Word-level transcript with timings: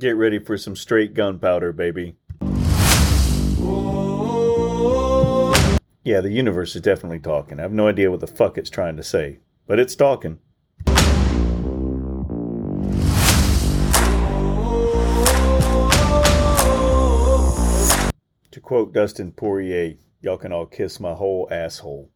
Get 0.00 0.16
ready 0.16 0.38
for 0.38 0.56
some 0.56 0.76
straight 0.76 1.12
gunpowder, 1.12 1.74
baby. 1.74 2.16
Yeah, 6.02 6.22
the 6.22 6.30
universe 6.30 6.74
is 6.74 6.80
definitely 6.80 7.18
talking. 7.18 7.58
I 7.58 7.62
have 7.62 7.72
no 7.74 7.86
idea 7.86 8.10
what 8.10 8.20
the 8.20 8.26
fuck 8.26 8.56
it's 8.56 8.70
trying 8.70 8.96
to 8.96 9.02
say, 9.02 9.40
but 9.66 9.78
it's 9.78 9.94
talking. 9.94 10.38
To 18.52 18.60
quote 18.62 18.94
Dustin 18.94 19.32
Poirier, 19.32 19.96
y'all 20.22 20.38
can 20.38 20.50
all 20.50 20.64
kiss 20.64 20.98
my 20.98 21.12
whole 21.12 21.46
asshole. 21.50 22.10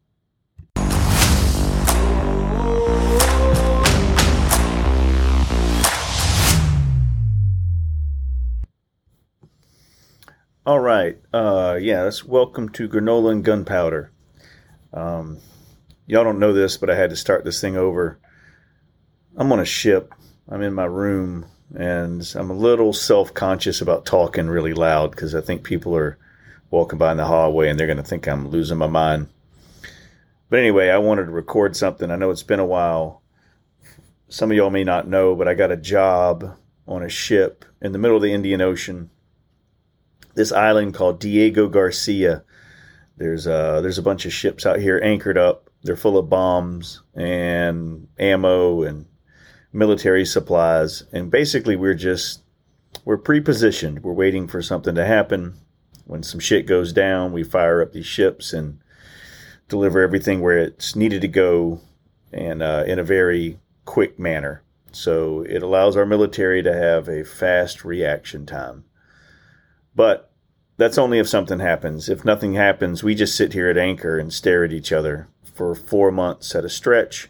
All 10.67 10.79
right. 10.79 11.15
Uh, 11.31 11.77
yeah, 11.79 12.01
let's 12.01 12.25
welcome 12.25 12.69
to 12.69 12.89
Granola 12.89 13.33
and 13.33 13.45
Gunpowder. 13.45 14.11
Um, 14.91 15.37
y'all 16.07 16.23
don't 16.23 16.39
know 16.39 16.53
this, 16.53 16.75
but 16.75 16.89
I 16.89 16.95
had 16.95 17.11
to 17.11 17.15
start 17.15 17.45
this 17.45 17.61
thing 17.61 17.77
over. 17.77 18.17
I'm 19.37 19.51
on 19.51 19.59
a 19.59 19.65
ship. 19.65 20.15
I'm 20.49 20.63
in 20.63 20.73
my 20.73 20.85
room, 20.85 21.45
and 21.77 22.27
I'm 22.35 22.49
a 22.49 22.55
little 22.55 22.93
self 22.93 23.31
conscious 23.31 23.79
about 23.79 24.07
talking 24.07 24.47
really 24.47 24.73
loud 24.73 25.11
because 25.11 25.35
I 25.35 25.41
think 25.41 25.61
people 25.61 25.95
are 25.95 26.17
walking 26.71 26.97
by 26.97 27.11
in 27.11 27.17
the 27.17 27.25
hallway 27.25 27.69
and 27.69 27.79
they're 27.79 27.85
going 27.85 27.97
to 27.97 28.03
think 28.03 28.27
I'm 28.27 28.47
losing 28.47 28.79
my 28.79 28.87
mind. 28.87 29.27
But 30.49 30.57
anyway, 30.57 30.89
I 30.89 30.97
wanted 30.97 31.25
to 31.25 31.31
record 31.31 31.75
something. 31.75 32.09
I 32.09 32.15
know 32.15 32.31
it's 32.31 32.41
been 32.41 32.59
a 32.59 32.65
while. 32.65 33.21
Some 34.29 34.49
of 34.49 34.57
y'all 34.57 34.71
may 34.71 34.83
not 34.83 35.07
know, 35.07 35.35
but 35.35 35.47
I 35.47 35.53
got 35.53 35.71
a 35.71 35.77
job 35.77 36.57
on 36.87 37.03
a 37.03 37.09
ship 37.09 37.65
in 37.83 37.91
the 37.91 37.99
middle 37.99 38.17
of 38.17 38.23
the 38.23 38.33
Indian 38.33 38.61
Ocean 38.61 39.11
this 40.35 40.51
island 40.51 40.93
called 40.93 41.19
Diego 41.19 41.67
Garcia. 41.67 42.43
There's 43.17 43.47
a, 43.47 43.79
there's 43.81 43.97
a 43.97 44.03
bunch 44.03 44.25
of 44.25 44.33
ships 44.33 44.65
out 44.65 44.79
here 44.79 44.99
anchored 45.03 45.37
up. 45.37 45.69
They're 45.83 45.95
full 45.95 46.17
of 46.17 46.29
bombs 46.29 47.01
and 47.13 48.07
ammo 48.19 48.83
and 48.83 49.05
military 49.71 50.25
supplies. 50.25 51.03
And 51.11 51.31
basically, 51.31 51.75
we're 51.75 51.93
just 51.93 52.41
we're 53.03 53.17
pre-positioned. 53.17 54.03
We're 54.03 54.13
waiting 54.13 54.47
for 54.47 54.61
something 54.61 54.95
to 54.95 55.05
happen. 55.05 55.59
When 56.05 56.23
some 56.23 56.39
shit 56.39 56.67
goes 56.67 56.93
down, 56.93 57.33
we 57.33 57.43
fire 57.43 57.81
up 57.81 57.93
these 57.93 58.05
ships 58.05 58.53
and 58.53 58.79
deliver 59.67 60.01
everything 60.01 60.41
where 60.41 60.57
it's 60.57 60.95
needed 60.95 61.21
to 61.21 61.27
go, 61.27 61.81
and 62.31 62.61
uh, 62.61 62.83
in 62.85 62.99
a 62.99 63.03
very 63.03 63.59
quick 63.85 64.19
manner. 64.19 64.63
So 64.91 65.41
it 65.41 65.61
allows 65.63 65.97
our 65.97 66.05
military 66.05 66.63
to 66.63 66.73
have 66.73 67.07
a 67.09 67.25
fast 67.25 67.83
reaction 67.83 68.45
time. 68.45 68.85
But 69.95 70.31
that's 70.77 70.97
only 70.97 71.19
if 71.19 71.29
something 71.29 71.59
happens. 71.59 72.09
If 72.09 72.25
nothing 72.25 72.53
happens, 72.53 73.03
we 73.03 73.15
just 73.15 73.35
sit 73.35 73.53
here 73.53 73.69
at 73.69 73.77
anchor 73.77 74.19
and 74.19 74.33
stare 74.33 74.63
at 74.63 74.73
each 74.73 74.91
other 74.91 75.29
for 75.43 75.73
four 75.73 76.11
months 76.11 76.53
at 76.53 76.65
a 76.65 76.69
stretch. 76.69 77.29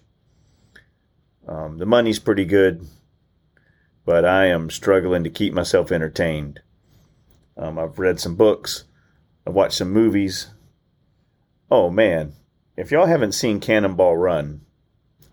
Um, 1.47 1.77
the 1.77 1.85
money's 1.85 2.17
pretty 2.17 2.45
good, 2.45 2.87
but 4.03 4.25
I 4.25 4.47
am 4.47 4.71
struggling 4.71 5.23
to 5.23 5.29
keep 5.29 5.53
myself 5.53 5.91
entertained. 5.91 6.61
Um, 7.55 7.77
I've 7.77 7.99
read 7.99 8.19
some 8.19 8.35
books, 8.35 8.85
I've 9.45 9.53
watched 9.53 9.77
some 9.77 9.91
movies. 9.91 10.47
Oh 11.69 11.91
man, 11.91 12.33
if 12.75 12.91
y'all 12.91 13.05
haven't 13.05 13.33
seen 13.33 13.59
Cannonball 13.59 14.17
Run, 14.17 14.61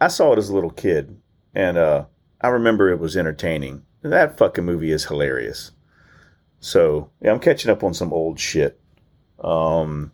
I 0.00 0.08
saw 0.08 0.32
it 0.32 0.38
as 0.38 0.50
a 0.50 0.54
little 0.54 0.70
kid, 0.70 1.18
and 1.54 1.78
uh, 1.78 2.04
I 2.42 2.48
remember 2.48 2.90
it 2.90 3.00
was 3.00 3.16
entertaining. 3.16 3.84
That 4.02 4.36
fucking 4.36 4.64
movie 4.64 4.92
is 4.92 5.06
hilarious. 5.06 5.70
So 6.62 7.10
yeah, 7.20 7.32
I'm 7.32 7.40
catching 7.40 7.70
up 7.72 7.82
on 7.82 7.92
some 7.92 8.12
old 8.12 8.38
shit. 8.38 8.80
Um, 9.42 10.12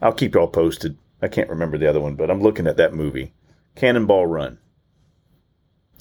I'll 0.00 0.12
keep 0.12 0.34
y'all 0.34 0.46
posted. 0.46 0.96
I 1.20 1.26
can't 1.26 1.50
remember 1.50 1.76
the 1.76 1.88
other 1.88 2.00
one, 2.00 2.14
but 2.14 2.30
I'm 2.30 2.40
looking 2.40 2.68
at 2.68 2.76
that 2.76 2.94
movie, 2.94 3.34
Cannonball 3.74 4.26
Run. 4.26 4.58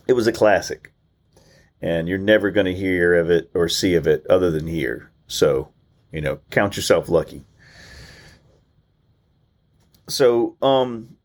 It 0.08 0.14
was 0.14 0.28
a 0.28 0.32
classic, 0.32 0.94
and 1.82 2.08
you're 2.08 2.20
never 2.20 2.52
going 2.52 2.68
to 2.68 2.76
hear 2.76 3.16
of 3.16 3.32
it 3.32 3.50
or 3.56 3.68
see 3.68 3.96
of 3.96 4.06
it 4.06 4.28
other 4.30 4.52
than 4.52 4.68
here. 4.68 5.12
So, 5.26 5.70
you 6.12 6.22
know, 6.22 6.40
count 6.52 6.76
yourself 6.76 7.10
lucky. 7.10 7.44
So, 10.08 10.56
um, 10.62 11.18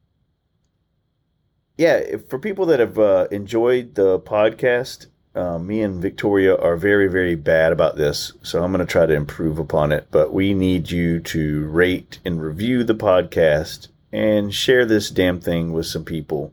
yeah, 1.76 2.16
for 2.28 2.38
people 2.38 2.65
that 2.66 2.80
have 2.80 2.98
uh, 2.98 3.28
enjoyed 3.30 3.94
the 3.94 4.19
podcast, 4.20 5.09
uh, 5.38 5.59
me 5.59 5.82
and 5.82 6.03
Victoria 6.03 6.56
are 6.56 6.76
very, 6.76 7.06
very 7.06 7.37
bad 7.37 7.71
about 7.71 7.97
this, 7.97 8.32
so 8.43 8.62
I'm 8.62 8.72
going 8.72 8.84
to 8.84 8.91
try 8.91 9.06
to 9.06 9.15
improve 9.15 9.60
upon 9.60 9.93
it. 9.93 10.09
But 10.10 10.32
we 10.32 10.53
need 10.53 10.91
you 10.91 11.21
to 11.21 11.66
rate 11.66 12.19
and 12.25 12.43
review 12.43 12.82
the 12.82 12.97
podcast 12.97 13.87
and 14.12 14.53
share 14.53 14.84
this 14.84 15.10
damn 15.10 15.38
thing 15.38 15.72
with 15.72 15.87
some 15.87 16.04
people 16.04 16.53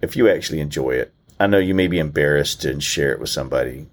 if 0.00 0.16
you 0.16 0.28
actually 0.28 0.58
enjoy 0.58 0.90
it. 0.92 1.14
I 1.38 1.46
know 1.46 1.58
you 1.58 1.74
may 1.74 1.86
be 1.86 2.00
embarrassed 2.00 2.64
and 2.64 2.82
share 2.82 3.12
it 3.12 3.20
with 3.20 3.30
somebody, 3.30 3.86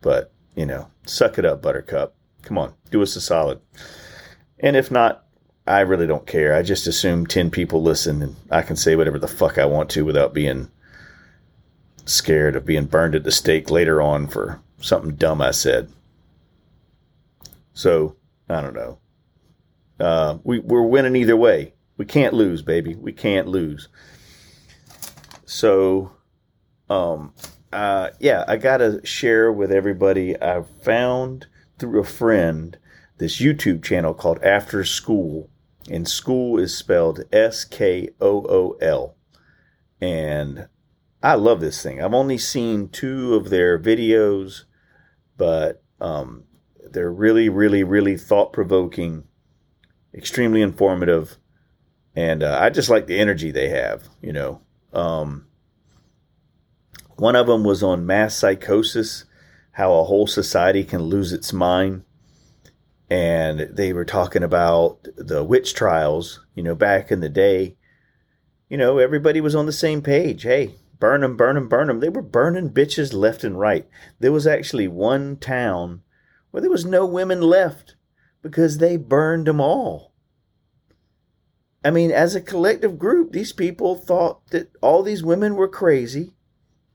but 0.00 0.32
you 0.56 0.66
know, 0.66 0.88
suck 1.06 1.38
it 1.38 1.44
up, 1.44 1.62
Buttercup. 1.62 2.14
Come 2.42 2.58
on, 2.58 2.74
do 2.90 3.02
us 3.02 3.14
a 3.14 3.20
solid. 3.20 3.60
And 4.58 4.74
if 4.74 4.90
not, 4.90 5.24
I 5.66 5.80
really 5.80 6.08
don't 6.08 6.26
care. 6.26 6.56
I 6.56 6.62
just 6.62 6.88
assume 6.88 7.26
10 7.26 7.50
people 7.50 7.82
listen 7.82 8.20
and 8.20 8.36
I 8.50 8.62
can 8.62 8.74
say 8.74 8.96
whatever 8.96 9.18
the 9.18 9.28
fuck 9.28 9.58
I 9.58 9.64
want 9.64 9.90
to 9.90 10.04
without 10.04 10.34
being 10.34 10.70
scared 12.06 12.56
of 12.56 12.66
being 12.66 12.86
burned 12.86 13.14
at 13.14 13.24
the 13.24 13.30
stake 13.30 13.70
later 13.70 14.00
on 14.00 14.28
for 14.28 14.60
something 14.78 15.16
dumb 15.16 15.40
I 15.40 15.50
said. 15.50 15.90
So, 17.72 18.16
I 18.48 18.60
don't 18.60 18.74
know. 18.74 18.98
Uh, 19.98 20.38
we, 20.44 20.58
we're 20.58 20.82
winning 20.82 21.16
either 21.16 21.36
way. 21.36 21.74
We 21.96 22.04
can't 22.04 22.34
lose, 22.34 22.62
baby. 22.62 22.94
We 22.94 23.12
can't 23.12 23.48
lose. 23.48 23.88
So, 25.46 26.12
um, 26.90 27.32
uh, 27.72 28.10
yeah, 28.20 28.44
I 28.46 28.56
got 28.56 28.78
to 28.78 29.04
share 29.04 29.52
with 29.52 29.72
everybody. 29.72 30.40
I 30.40 30.62
found 30.82 31.46
through 31.78 32.00
a 32.00 32.04
friend 32.04 32.76
this 33.18 33.40
YouTube 33.40 33.82
channel 33.82 34.14
called 34.14 34.42
After 34.42 34.82
Skool, 34.82 35.48
and 35.90 36.08
school 36.08 36.58
is 36.58 36.76
spelled 36.76 37.24
S 37.32 37.64
K 37.64 38.10
O 38.20 38.44
O 38.48 38.76
L. 38.80 39.16
And 40.00 40.68
I 41.24 41.36
love 41.36 41.60
this 41.60 41.82
thing. 41.82 42.02
I've 42.02 42.12
only 42.12 42.36
seen 42.36 42.90
two 42.90 43.34
of 43.34 43.48
their 43.48 43.78
videos, 43.78 44.64
but 45.38 45.82
um, 45.98 46.44
they're 46.90 47.10
really, 47.10 47.48
really, 47.48 47.82
really 47.82 48.18
thought 48.18 48.52
provoking, 48.52 49.24
extremely 50.12 50.60
informative, 50.60 51.38
and 52.14 52.42
uh, 52.42 52.58
I 52.60 52.68
just 52.68 52.90
like 52.90 53.06
the 53.06 53.18
energy 53.18 53.50
they 53.50 53.70
have. 53.70 54.06
You 54.20 54.34
know, 54.34 54.60
um, 54.92 55.46
one 57.16 57.36
of 57.36 57.46
them 57.46 57.64
was 57.64 57.82
on 57.82 58.04
mass 58.04 58.36
psychosis, 58.36 59.24
how 59.72 59.94
a 59.94 60.04
whole 60.04 60.26
society 60.26 60.84
can 60.84 61.00
lose 61.00 61.32
its 61.32 61.54
mind, 61.54 62.04
and 63.08 63.60
they 63.60 63.94
were 63.94 64.04
talking 64.04 64.42
about 64.42 64.98
the 65.16 65.42
witch 65.42 65.72
trials. 65.72 66.44
You 66.54 66.64
know, 66.64 66.74
back 66.74 67.10
in 67.10 67.20
the 67.20 67.30
day, 67.30 67.76
you 68.68 68.76
know, 68.76 68.98
everybody 68.98 69.40
was 69.40 69.54
on 69.54 69.64
the 69.64 69.72
same 69.72 70.02
page. 70.02 70.42
Hey, 70.42 70.74
burn 71.04 71.20
them, 71.20 71.36
burn 71.36 71.54
them, 71.54 71.68
burn 71.68 71.88
them. 71.88 72.00
They 72.00 72.08
were 72.08 72.22
burning 72.22 72.70
bitches 72.70 73.12
left 73.12 73.44
and 73.44 73.60
right. 73.60 73.86
There 74.20 74.32
was 74.32 74.46
actually 74.46 74.88
one 74.88 75.36
town 75.36 76.00
where 76.50 76.62
there 76.62 76.70
was 76.70 76.86
no 76.86 77.04
women 77.04 77.42
left 77.42 77.94
because 78.40 78.78
they 78.78 78.96
burned 78.96 79.46
them 79.46 79.60
all. 79.60 80.14
I 81.84 81.90
mean, 81.90 82.10
as 82.10 82.34
a 82.34 82.40
collective 82.40 82.98
group, 82.98 83.32
these 83.32 83.52
people 83.52 83.96
thought 83.96 84.46
that 84.46 84.74
all 84.80 85.02
these 85.02 85.22
women 85.22 85.56
were 85.56 85.68
crazy. 85.68 86.32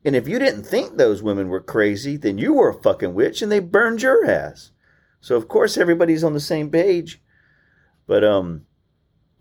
And 0.03 0.15
if 0.15 0.27
you 0.27 0.39
didn't 0.39 0.63
think 0.63 0.97
those 0.97 1.21
women 1.21 1.47
were 1.47 1.61
crazy, 1.61 2.17
then 2.17 2.39
you 2.39 2.53
were 2.53 2.69
a 2.69 2.81
fucking 2.81 3.13
witch 3.13 3.43
and 3.43 3.51
they 3.51 3.59
burned 3.59 4.01
your 4.01 4.25
ass. 4.25 4.71
So 5.21 5.35
of 5.35 5.47
course 5.47 5.77
everybody's 5.77 6.23
on 6.23 6.33
the 6.33 6.39
same 6.39 6.71
page. 6.71 7.21
But 8.07 8.23
um 8.23 8.65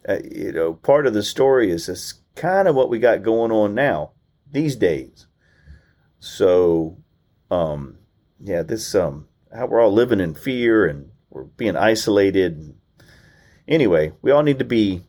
uh, 0.06 0.18
you 0.30 0.52
know, 0.52 0.74
part 0.74 1.06
of 1.06 1.14
the 1.14 1.22
story 1.22 1.70
is 1.70 1.86
this 1.86 2.20
kind 2.36 2.68
of 2.68 2.74
what 2.74 2.90
we 2.90 2.98
got 2.98 3.22
going 3.22 3.50
on 3.50 3.74
now 3.74 4.12
these 4.52 4.76
days. 4.76 5.26
So, 6.20 6.98
um, 7.50 7.98
yeah, 8.40 8.62
this 8.62 8.94
um, 8.94 9.28
how 9.54 9.66
we're 9.66 9.80
all 9.80 9.92
living 9.92 10.20
in 10.20 10.34
fear 10.34 10.86
and 10.86 11.10
we're 11.30 11.44
being 11.44 11.76
isolated. 11.76 12.74
Anyway, 13.66 14.12
we 14.22 14.30
all 14.30 14.42
need 14.42 14.58
to 14.58 14.64
be 14.64 15.04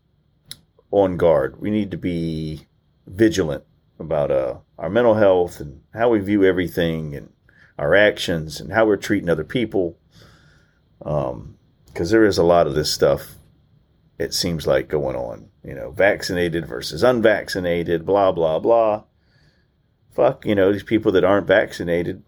on 0.92 1.18
guard. 1.18 1.60
We 1.60 1.70
need 1.70 1.92
to 1.92 1.98
be 1.98 2.68
vigilant 3.08 3.64
about 4.00 4.32
uh, 4.32 4.58
our 4.78 4.90
mental 4.90 5.16
health 5.16 5.60
and 5.60 5.82
how 5.94 6.10
we 6.10 6.20
view 6.20 6.44
everything 6.44 7.16
and 7.16 7.32
our 7.78 7.96
actions 7.96 8.60
and 8.60 8.72
how 8.72 8.86
we're 8.86 8.98
treating 8.98 9.30
other 9.30 9.44
people. 9.44 9.98
Because 11.00 11.32
um, 11.32 11.58
there 11.96 12.26
is 12.26 12.38
a 12.38 12.44
lot 12.44 12.68
of 12.68 12.76
this 12.76 12.92
stuff, 12.92 13.36
it 14.18 14.34
seems 14.34 14.68
like, 14.68 14.90
going 14.90 15.16
on. 15.16 15.50
You 15.64 15.76
know, 15.76 15.92
vaccinated 15.92 16.66
versus 16.66 17.04
unvaccinated, 17.04 18.06
blah, 18.06 18.32
blah, 18.32 18.60
blah 18.60 19.04
fuck, 20.20 20.46
you 20.46 20.54
know, 20.54 20.72
these 20.74 20.84
people 20.84 21.14
that 21.14 21.24
aren't 21.24 21.48
vaccinated, 21.48 22.22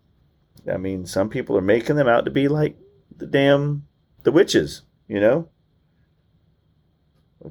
I 0.72 0.78
mean, 0.78 1.06
some 1.06 1.28
people 1.28 1.58
are 1.58 1.62
making 1.62 1.98
them 1.98 2.08
out 2.08 2.24
to 2.24 2.32
be 2.32 2.48
like 2.48 2.78
the 3.16 3.28
damn 3.28 3.86
the 4.24 4.32
witches, 4.32 4.84
you 5.10 5.20
know, 5.20 5.50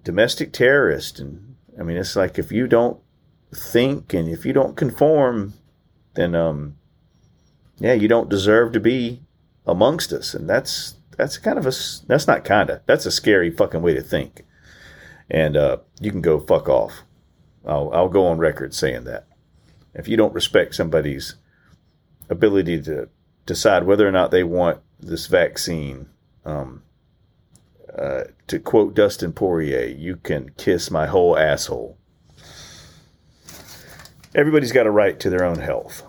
domestic 0.02 0.52
terrorist, 0.52 1.20
and 1.20 1.56
I 1.78 1.82
mean, 1.82 1.98
it's 1.98 2.16
like 2.16 2.38
if 2.38 2.50
you 2.50 2.66
don't 2.66 2.98
think 3.54 4.14
and 4.14 4.28
if 4.28 4.46
you 4.46 4.54
don't 4.54 4.76
conform, 4.76 5.52
then 6.14 6.34
um, 6.34 6.76
yeah, 7.78 7.92
you 7.92 8.08
don't 8.08 8.30
deserve 8.30 8.72
to 8.72 8.80
be 8.80 9.20
amongst 9.66 10.10
us, 10.10 10.32
and 10.32 10.48
that's 10.48 10.94
that's 11.18 11.36
kind 11.36 11.58
of 11.58 11.66
a 11.66 11.72
that's 12.06 12.26
not 12.26 12.46
kinda 12.46 12.80
that's 12.86 13.04
a 13.04 13.10
scary 13.10 13.50
fucking 13.50 13.82
way 13.82 13.92
to 13.92 14.02
think, 14.02 14.46
and 15.28 15.54
uh, 15.54 15.78
you 16.00 16.10
can 16.10 16.22
go 16.22 16.40
fuck 16.40 16.66
off. 16.66 17.02
I'll 17.66 17.90
I'll 17.92 18.08
go 18.08 18.26
on 18.26 18.38
record 18.38 18.72
saying 18.74 19.04
that 19.04 19.26
if 19.94 20.08
you 20.08 20.16
don't 20.16 20.34
respect 20.34 20.74
somebody's 20.74 21.34
ability 22.28 22.80
to 22.82 23.08
decide 23.46 23.84
whether 23.84 24.06
or 24.06 24.12
not 24.12 24.30
they 24.30 24.44
want 24.44 24.80
this 25.00 25.26
vaccine. 25.26 26.08
Um, 26.44 26.82
uh, 27.96 28.24
to 28.46 28.58
quote 28.60 28.94
Dustin 28.94 29.32
Poirier, 29.32 29.86
you 29.86 30.16
can 30.16 30.50
kiss 30.56 30.90
my 30.90 31.06
whole 31.06 31.36
asshole. 31.36 31.98
Everybody's 34.34 34.72
got 34.72 34.86
a 34.86 34.90
right 34.90 35.18
to 35.18 35.28
their 35.28 35.44
own 35.44 35.58
health 35.58 36.04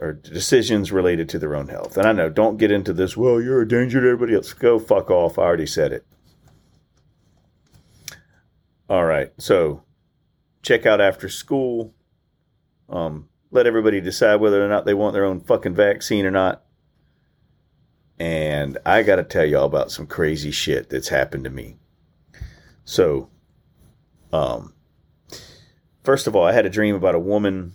or 0.00 0.14
decisions 0.14 0.90
related 0.90 1.28
to 1.28 1.38
their 1.38 1.54
own 1.54 1.68
health. 1.68 1.98
And 1.98 2.06
I 2.06 2.12
know, 2.12 2.30
don't 2.30 2.56
get 2.56 2.72
into 2.72 2.94
this, 2.94 3.18
well, 3.18 3.40
you're 3.40 3.60
a 3.60 3.68
danger 3.68 4.00
to 4.00 4.06
everybody 4.06 4.34
else. 4.34 4.54
Go 4.54 4.78
fuck 4.78 5.10
off. 5.10 5.38
I 5.38 5.42
already 5.42 5.66
said 5.66 5.92
it. 5.92 6.06
All 8.88 9.04
right. 9.04 9.30
So 9.36 9.82
check 10.62 10.86
out 10.86 11.02
After 11.02 11.28
Skool. 11.28 11.92
Um, 12.90 13.28
let 13.50 13.66
everybody 13.66 14.00
decide 14.00 14.36
whether 14.36 14.64
or 14.64 14.68
not 14.68 14.84
they 14.84 14.94
want 14.94 15.14
their 15.14 15.24
own 15.24 15.40
fucking 15.40 15.74
vaccine 15.74 16.26
or 16.26 16.30
not. 16.30 16.62
And 18.18 18.76
I 18.84 19.02
got 19.02 19.16
to 19.16 19.24
tell 19.24 19.46
y'all 19.46 19.64
about 19.64 19.90
some 19.90 20.06
crazy 20.06 20.50
shit 20.50 20.90
that's 20.90 21.08
happened 21.08 21.44
to 21.44 21.50
me. 21.50 21.76
So, 22.84 23.30
um, 24.32 24.74
first 26.04 26.26
of 26.26 26.36
all, 26.36 26.44
I 26.44 26.52
had 26.52 26.66
a 26.66 26.70
dream 26.70 26.94
about 26.94 27.14
a 27.14 27.20
woman 27.20 27.72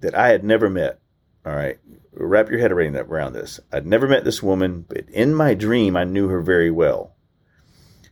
that 0.00 0.14
I 0.14 0.28
had 0.28 0.42
never 0.42 0.68
met. 0.68 0.98
All 1.44 1.54
right, 1.54 1.78
wrap 2.12 2.50
your 2.50 2.58
head 2.58 2.72
around 2.72 3.34
this. 3.34 3.60
I'd 3.72 3.86
never 3.86 4.08
met 4.08 4.24
this 4.24 4.42
woman, 4.42 4.84
but 4.88 5.08
in 5.10 5.34
my 5.34 5.54
dream, 5.54 5.96
I 5.96 6.02
knew 6.02 6.28
her 6.28 6.40
very 6.40 6.70
well. 6.70 7.14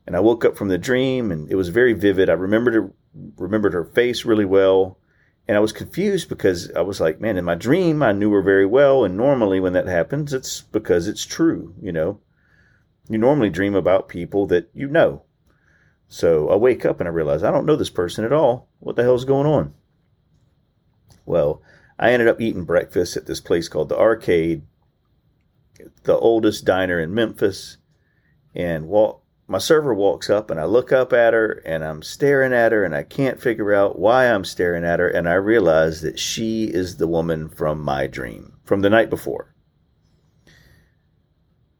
And 0.06 0.14
I 0.14 0.20
woke 0.20 0.44
up 0.44 0.56
from 0.56 0.68
the 0.68 0.78
dream, 0.78 1.32
and 1.32 1.50
it 1.50 1.56
was 1.56 1.70
very 1.70 1.94
vivid. 1.94 2.28
I 2.30 2.34
remembered 2.34 2.74
her, 2.74 2.92
remembered 3.36 3.72
her 3.72 3.84
face 3.84 4.24
really 4.24 4.44
well. 4.44 4.98
And 5.46 5.56
I 5.56 5.60
was 5.60 5.72
confused 5.72 6.28
because 6.28 6.70
I 6.72 6.80
was 6.80 7.00
like, 7.00 7.20
man, 7.20 7.36
in 7.36 7.44
my 7.44 7.54
dream, 7.54 8.02
I 8.02 8.12
knew 8.12 8.32
her 8.32 8.42
very 8.42 8.64
well. 8.64 9.04
And 9.04 9.16
normally 9.16 9.60
when 9.60 9.74
that 9.74 9.86
happens, 9.86 10.32
it's 10.32 10.62
because 10.62 11.06
it's 11.06 11.26
true, 11.26 11.74
you 11.80 11.92
know. 11.92 12.20
You 13.08 13.18
normally 13.18 13.50
dream 13.50 13.74
about 13.74 14.08
people 14.08 14.46
that 14.46 14.70
you 14.72 14.88
know. 14.88 15.22
So 16.08 16.48
I 16.48 16.56
wake 16.56 16.86
up 16.86 17.00
and 17.00 17.08
I 17.08 17.12
realize 17.12 17.42
I 17.42 17.50
don't 17.50 17.66
know 17.66 17.76
this 17.76 17.90
person 17.90 18.24
at 18.24 18.32
all. 18.32 18.68
What 18.80 18.96
the 18.96 19.02
hell's 19.02 19.26
going 19.26 19.46
on? 19.46 19.74
Well, 21.26 21.62
I 21.98 22.12
ended 22.12 22.28
up 22.28 22.40
eating 22.40 22.64
breakfast 22.64 23.16
at 23.16 23.26
this 23.26 23.40
place 23.40 23.68
called 23.68 23.90
the 23.90 23.98
Arcade, 23.98 24.62
the 26.04 26.16
oldest 26.16 26.64
diner 26.64 26.98
in 26.98 27.12
Memphis. 27.12 27.76
And 28.54 28.86
Walt 28.86 29.23
my 29.46 29.58
server 29.58 29.92
walks 29.92 30.30
up 30.30 30.50
and 30.50 30.58
I 30.58 30.64
look 30.64 30.90
up 30.90 31.12
at 31.12 31.34
her 31.34 31.62
and 31.66 31.84
I'm 31.84 32.02
staring 32.02 32.52
at 32.52 32.72
her 32.72 32.84
and 32.84 32.94
I 32.94 33.02
can't 33.02 33.40
figure 33.40 33.74
out 33.74 33.98
why 33.98 34.26
I'm 34.26 34.44
staring 34.44 34.84
at 34.84 35.00
her 35.00 35.08
and 35.08 35.28
I 35.28 35.34
realize 35.34 36.00
that 36.00 36.18
she 36.18 36.64
is 36.64 36.96
the 36.96 37.08
woman 37.08 37.48
from 37.48 37.80
my 37.82 38.06
dream 38.06 38.54
from 38.64 38.80
the 38.80 38.90
night 38.90 39.10
before. 39.10 39.54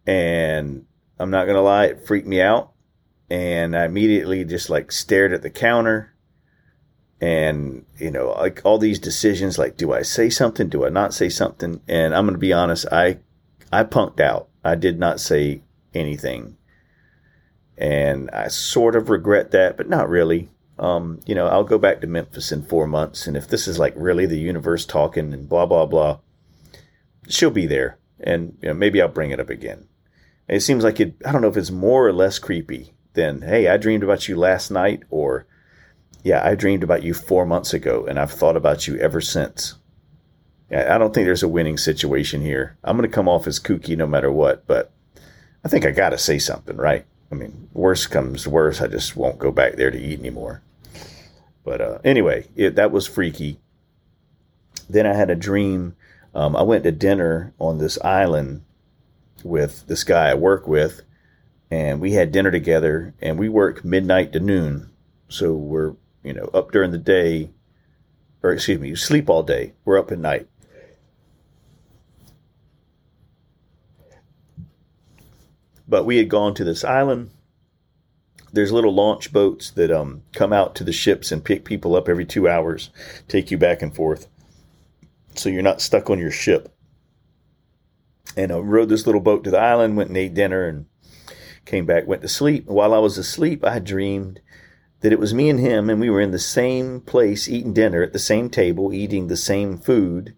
And 0.06 0.84
I'm 1.18 1.30
not 1.30 1.44
going 1.44 1.56
to 1.56 1.62
lie, 1.62 1.86
it 1.86 2.06
freaked 2.06 2.26
me 2.26 2.42
out. 2.42 2.72
And 3.30 3.74
I 3.74 3.86
immediately 3.86 4.44
just 4.44 4.68
like 4.68 4.92
stared 4.92 5.32
at 5.32 5.40
the 5.40 5.50
counter 5.50 6.14
and, 7.22 7.86
you 7.98 8.10
know, 8.10 8.32
like 8.32 8.60
all 8.64 8.76
these 8.76 8.98
decisions 8.98 9.56
like, 9.56 9.78
do 9.78 9.94
I 9.94 10.02
say 10.02 10.28
something? 10.28 10.68
Do 10.68 10.84
I 10.84 10.90
not 10.90 11.14
say 11.14 11.30
something? 11.30 11.80
And 11.88 12.14
I'm 12.14 12.26
going 12.26 12.34
to 12.34 12.38
be 12.38 12.52
honest, 12.52 12.84
I, 12.92 13.20
I 13.72 13.84
punked 13.84 14.20
out. 14.20 14.48
I 14.62 14.74
did 14.74 14.98
not 14.98 15.20
say 15.20 15.62
anything 15.94 16.58
and 17.76 18.30
I 18.30 18.48
sort 18.48 18.96
of 18.96 19.10
regret 19.10 19.50
that, 19.50 19.76
but 19.76 19.88
not 19.88 20.08
really. 20.08 20.48
Um, 20.78 21.20
you 21.26 21.34
know, 21.34 21.46
I'll 21.46 21.64
go 21.64 21.78
back 21.78 22.00
to 22.00 22.06
Memphis 22.06 22.50
in 22.50 22.64
four 22.64 22.86
months, 22.86 23.26
and 23.26 23.36
if 23.36 23.48
this 23.48 23.68
is 23.68 23.78
like 23.78 23.94
really 23.96 24.26
the 24.26 24.38
universe 24.38 24.84
talking 24.84 25.32
and 25.32 25.48
blah 25.48 25.66
blah 25.66 25.86
blah, 25.86 26.18
she'll 27.28 27.50
be 27.50 27.66
there, 27.66 27.98
and 28.20 28.56
you 28.60 28.68
know, 28.68 28.74
maybe 28.74 29.00
I'll 29.00 29.08
bring 29.08 29.30
it 29.30 29.40
up 29.40 29.50
again. 29.50 29.86
It 30.48 30.60
seems 30.60 30.84
like 30.84 31.00
it. 31.00 31.14
I 31.24 31.32
don't 31.32 31.42
know 31.42 31.48
if 31.48 31.56
it's 31.56 31.70
more 31.70 32.06
or 32.06 32.12
less 32.12 32.38
creepy 32.38 32.92
than, 33.14 33.42
"Hey, 33.42 33.68
I 33.68 33.76
dreamed 33.76 34.02
about 34.02 34.28
you 34.28 34.36
last 34.36 34.70
night," 34.70 35.04
or 35.10 35.46
"Yeah, 36.22 36.44
I 36.44 36.54
dreamed 36.54 36.82
about 36.82 37.04
you 37.04 37.14
four 37.14 37.46
months 37.46 37.72
ago, 37.72 38.04
and 38.06 38.18
I've 38.18 38.32
thought 38.32 38.56
about 38.56 38.86
you 38.88 38.96
ever 38.98 39.20
since." 39.20 39.76
I 40.70 40.98
don't 40.98 41.14
think 41.14 41.26
there's 41.26 41.42
a 41.42 41.48
winning 41.48 41.76
situation 41.76 42.40
here. 42.40 42.76
I'm 42.82 42.96
going 42.96 43.08
to 43.08 43.14
come 43.14 43.28
off 43.28 43.46
as 43.46 43.60
kooky 43.60 43.96
no 43.96 44.06
matter 44.06 44.32
what, 44.32 44.66
but 44.66 44.90
I 45.64 45.68
think 45.68 45.86
I 45.86 45.92
got 45.92 46.10
to 46.10 46.18
say 46.18 46.38
something, 46.38 46.76
right? 46.76 47.06
I 47.30 47.34
mean, 47.34 47.68
worse 47.72 48.06
comes 48.06 48.46
worse, 48.46 48.80
I 48.80 48.86
just 48.86 49.16
won't 49.16 49.38
go 49.38 49.50
back 49.50 49.74
there 49.74 49.90
to 49.90 49.98
eat 49.98 50.20
anymore. 50.20 50.62
But 51.64 51.80
uh, 51.80 51.98
anyway, 52.04 52.46
it, 52.54 52.76
that 52.76 52.92
was 52.92 53.06
freaky. 53.06 53.58
Then 54.88 55.06
I 55.06 55.14
had 55.14 55.30
a 55.30 55.34
dream. 55.34 55.96
Um, 56.34 56.54
I 56.54 56.62
went 56.62 56.84
to 56.84 56.92
dinner 56.92 57.54
on 57.58 57.78
this 57.78 57.98
island 58.02 58.62
with 59.42 59.86
this 59.86 60.04
guy 60.04 60.30
I 60.30 60.34
work 60.34 60.68
with, 60.68 61.02
and 61.70 62.00
we 62.00 62.12
had 62.12 62.32
dinner 62.32 62.50
together. 62.50 63.14
And 63.20 63.38
we 63.38 63.48
work 63.48 63.84
midnight 63.84 64.32
to 64.34 64.40
noon, 64.40 64.90
so 65.28 65.54
we're 65.54 65.94
you 66.22 66.34
know 66.34 66.50
up 66.52 66.70
during 66.70 66.90
the 66.90 66.98
day, 66.98 67.50
or 68.42 68.52
excuse 68.52 68.78
me, 68.78 68.88
you 68.88 68.96
sleep 68.96 69.30
all 69.30 69.42
day. 69.42 69.72
We're 69.84 69.98
up 69.98 70.12
at 70.12 70.18
night. 70.18 70.48
But 75.86 76.04
we 76.04 76.16
had 76.16 76.28
gone 76.28 76.54
to 76.54 76.64
this 76.64 76.84
island. 76.84 77.30
There's 78.52 78.72
little 78.72 78.94
launch 78.94 79.32
boats 79.32 79.70
that 79.72 79.90
um, 79.90 80.22
come 80.32 80.52
out 80.52 80.74
to 80.76 80.84
the 80.84 80.92
ships 80.92 81.32
and 81.32 81.44
pick 81.44 81.64
people 81.64 81.96
up 81.96 82.08
every 82.08 82.24
two 82.24 82.48
hours, 82.48 82.90
take 83.28 83.50
you 83.50 83.58
back 83.58 83.82
and 83.82 83.94
forth. 83.94 84.28
So 85.34 85.48
you're 85.48 85.62
not 85.62 85.80
stuck 85.80 86.08
on 86.08 86.18
your 86.18 86.30
ship. 86.30 86.72
And 88.36 88.52
I 88.52 88.58
rode 88.58 88.88
this 88.88 89.06
little 89.06 89.20
boat 89.20 89.44
to 89.44 89.50
the 89.50 89.58
island, 89.58 89.96
went 89.96 90.08
and 90.08 90.16
ate 90.16 90.34
dinner, 90.34 90.66
and 90.66 90.86
came 91.64 91.84
back, 91.84 92.06
went 92.06 92.22
to 92.22 92.28
sleep. 92.28 92.66
While 92.66 92.94
I 92.94 92.98
was 92.98 93.18
asleep, 93.18 93.64
I 93.64 93.78
dreamed 93.78 94.40
that 95.00 95.12
it 95.12 95.18
was 95.18 95.34
me 95.34 95.50
and 95.50 95.60
him, 95.60 95.90
and 95.90 96.00
we 96.00 96.08
were 96.08 96.20
in 96.20 96.30
the 96.30 96.38
same 96.38 97.00
place 97.00 97.48
eating 97.48 97.74
dinner 97.74 98.02
at 98.02 98.12
the 98.12 98.18
same 98.18 98.48
table, 98.48 98.92
eating 98.92 99.26
the 99.26 99.36
same 99.36 99.78
food, 99.78 100.34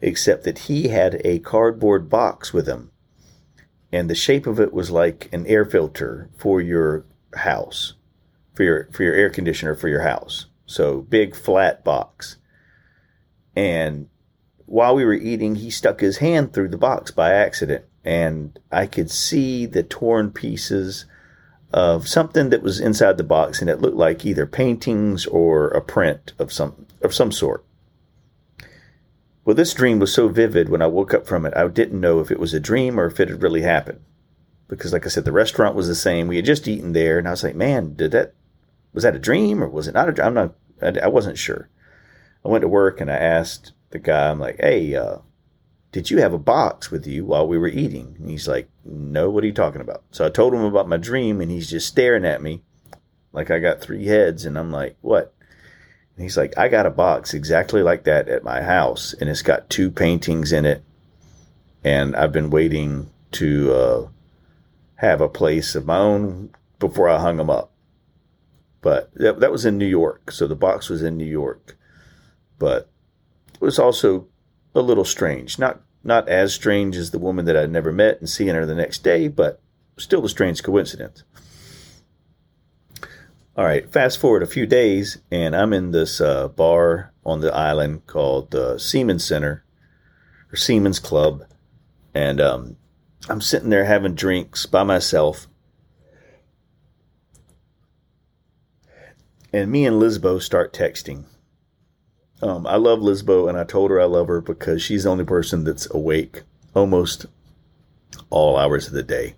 except 0.00 0.44
that 0.44 0.60
he 0.60 0.88
had 0.88 1.20
a 1.24 1.40
cardboard 1.40 2.08
box 2.08 2.52
with 2.52 2.66
him 2.66 2.90
and 3.92 4.10
the 4.10 4.14
shape 4.14 4.46
of 4.46 4.60
it 4.60 4.72
was 4.72 4.90
like 4.90 5.28
an 5.32 5.46
air 5.46 5.64
filter 5.64 6.30
for 6.36 6.60
your 6.60 7.04
house, 7.34 7.94
for 8.54 8.62
your 8.62 8.88
for 8.92 9.02
your 9.02 9.14
air 9.14 9.30
conditioner 9.30 9.74
for 9.74 9.88
your 9.88 10.02
house. 10.02 10.46
So 10.66 11.02
big 11.02 11.36
flat 11.36 11.84
box. 11.84 12.36
And 13.54 14.08
while 14.66 14.94
we 14.94 15.04
were 15.04 15.14
eating, 15.14 15.56
he 15.56 15.70
stuck 15.70 16.00
his 16.00 16.18
hand 16.18 16.52
through 16.52 16.68
the 16.68 16.76
box 16.76 17.10
by 17.10 17.32
accident, 17.32 17.84
and 18.04 18.58
I 18.70 18.86
could 18.86 19.10
see 19.10 19.66
the 19.66 19.82
torn 19.82 20.30
pieces 20.30 21.06
of 21.72 22.08
something 22.08 22.50
that 22.50 22.62
was 22.62 22.80
inside 22.80 23.16
the 23.16 23.24
box, 23.24 23.60
and 23.60 23.70
it 23.70 23.80
looked 23.80 23.96
like 23.96 24.24
either 24.24 24.46
paintings 24.46 25.26
or 25.26 25.68
a 25.68 25.80
print 25.80 26.32
of 26.38 26.52
some 26.52 26.86
of 27.02 27.14
some 27.14 27.30
sort. 27.30 27.64
Well, 29.46 29.54
this 29.54 29.74
dream 29.74 30.00
was 30.00 30.12
so 30.12 30.26
vivid 30.26 30.68
when 30.68 30.82
I 30.82 30.88
woke 30.88 31.14
up 31.14 31.24
from 31.24 31.46
it, 31.46 31.56
I 31.56 31.68
didn't 31.68 32.00
know 32.00 32.18
if 32.18 32.32
it 32.32 32.40
was 32.40 32.52
a 32.52 32.58
dream 32.58 32.98
or 32.98 33.06
if 33.06 33.20
it 33.20 33.28
had 33.28 33.44
really 33.44 33.62
happened. 33.62 34.00
Because, 34.66 34.92
like 34.92 35.06
I 35.06 35.08
said, 35.08 35.24
the 35.24 35.30
restaurant 35.30 35.76
was 35.76 35.86
the 35.86 35.94
same. 35.94 36.26
We 36.26 36.34
had 36.34 36.44
just 36.44 36.66
eaten 36.66 36.92
there, 36.92 37.16
and 37.16 37.28
I 37.28 37.30
was 37.30 37.44
like, 37.44 37.54
man, 37.54 37.94
did 37.94 38.10
that, 38.10 38.34
was 38.92 39.04
that 39.04 39.14
a 39.14 39.20
dream 39.20 39.62
or 39.62 39.68
was 39.68 39.86
it 39.86 39.94
not 39.94 40.08
a 40.08 40.12
dream? 40.12 40.26
I'm 40.26 40.34
not, 40.34 40.54
I, 40.82 41.06
wasn't 41.06 41.38
sure. 41.38 41.68
I 42.44 42.48
went 42.48 42.62
to 42.62 42.68
work 42.68 43.00
and 43.00 43.08
I 43.08 43.14
asked 43.14 43.72
the 43.90 44.00
guy, 44.00 44.30
I'm 44.30 44.40
like, 44.40 44.56
hey, 44.58 44.96
uh, 44.96 45.18
did 45.92 46.10
you 46.10 46.18
have 46.18 46.32
a 46.32 46.38
box 46.38 46.90
with 46.90 47.06
you 47.06 47.24
while 47.24 47.46
we 47.46 47.56
were 47.56 47.68
eating? 47.68 48.16
And 48.18 48.28
he's 48.28 48.48
like, 48.48 48.68
no, 48.84 49.30
what 49.30 49.44
are 49.44 49.46
you 49.46 49.52
talking 49.52 49.80
about? 49.80 50.02
So 50.10 50.26
I 50.26 50.28
told 50.28 50.54
him 50.54 50.64
about 50.64 50.88
my 50.88 50.96
dream, 50.96 51.40
and 51.40 51.52
he's 51.52 51.70
just 51.70 51.86
staring 51.86 52.24
at 52.24 52.42
me 52.42 52.62
like 53.32 53.52
I 53.52 53.60
got 53.60 53.80
three 53.80 54.06
heads, 54.06 54.44
and 54.44 54.58
I'm 54.58 54.72
like, 54.72 54.96
what? 55.02 55.32
And 56.16 56.22
he's 56.22 56.36
like, 56.36 56.56
I 56.56 56.68
got 56.68 56.86
a 56.86 56.90
box 56.90 57.34
exactly 57.34 57.82
like 57.82 58.04
that 58.04 58.28
at 58.28 58.42
my 58.42 58.62
house, 58.62 59.14
and 59.20 59.28
it's 59.28 59.42
got 59.42 59.68
two 59.68 59.90
paintings 59.90 60.50
in 60.50 60.64
it. 60.64 60.82
And 61.84 62.16
I've 62.16 62.32
been 62.32 62.50
waiting 62.50 63.10
to 63.32 63.72
uh, 63.72 64.08
have 64.96 65.20
a 65.20 65.28
place 65.28 65.74
of 65.74 65.84
my 65.84 65.98
own 65.98 66.50
before 66.78 67.08
I 67.08 67.20
hung 67.20 67.36
them 67.36 67.50
up. 67.50 67.70
But 68.80 69.12
that, 69.14 69.40
that 69.40 69.52
was 69.52 69.66
in 69.66 69.78
New 69.78 69.86
York, 69.86 70.30
so 70.30 70.46
the 70.46 70.54
box 70.54 70.88
was 70.88 71.02
in 71.02 71.18
New 71.18 71.26
York. 71.26 71.76
But 72.58 72.88
it 73.54 73.60
was 73.60 73.78
also 73.78 74.26
a 74.74 74.80
little 74.80 75.04
strange. 75.04 75.58
Not 75.58 75.80
not 76.02 76.28
as 76.28 76.54
strange 76.54 76.96
as 76.96 77.10
the 77.10 77.18
woman 77.18 77.46
that 77.46 77.56
I'd 77.56 77.70
never 77.70 77.92
met 77.92 78.20
and 78.20 78.28
seeing 78.28 78.54
her 78.54 78.64
the 78.64 78.76
next 78.76 79.02
day, 79.02 79.26
but 79.26 79.60
still 79.98 80.24
a 80.24 80.28
strange 80.28 80.62
coincidence. 80.62 81.24
All 83.56 83.64
right, 83.64 83.90
fast 83.90 84.20
forward 84.20 84.42
a 84.42 84.46
few 84.46 84.66
days, 84.66 85.16
and 85.30 85.56
I'm 85.56 85.72
in 85.72 85.90
this 85.90 86.20
uh, 86.20 86.48
bar 86.48 87.14
on 87.24 87.40
the 87.40 87.54
island 87.54 88.06
called 88.06 88.50
the 88.50 88.74
uh, 88.74 88.78
Seaman 88.78 89.18
Center 89.18 89.64
or 90.52 90.56
Seaman's 90.56 90.98
Club, 90.98 91.42
and 92.12 92.38
um, 92.38 92.76
I'm 93.30 93.40
sitting 93.40 93.70
there 93.70 93.86
having 93.86 94.14
drinks 94.14 94.66
by 94.66 94.82
myself. 94.82 95.46
And 99.54 99.72
me 99.72 99.86
and 99.86 100.02
Lisbo 100.02 100.42
start 100.42 100.74
texting. 100.74 101.24
Um, 102.42 102.66
I 102.66 102.76
love 102.76 102.98
Lisbo, 102.98 103.48
and 103.48 103.56
I 103.56 103.64
told 103.64 103.90
her 103.90 103.98
I 103.98 104.04
love 104.04 104.28
her 104.28 104.42
because 104.42 104.82
she's 104.82 105.04
the 105.04 105.10
only 105.10 105.24
person 105.24 105.64
that's 105.64 105.88
awake 105.94 106.42
almost 106.74 107.24
all 108.28 108.58
hours 108.58 108.86
of 108.86 108.92
the 108.92 109.02
day. 109.02 109.34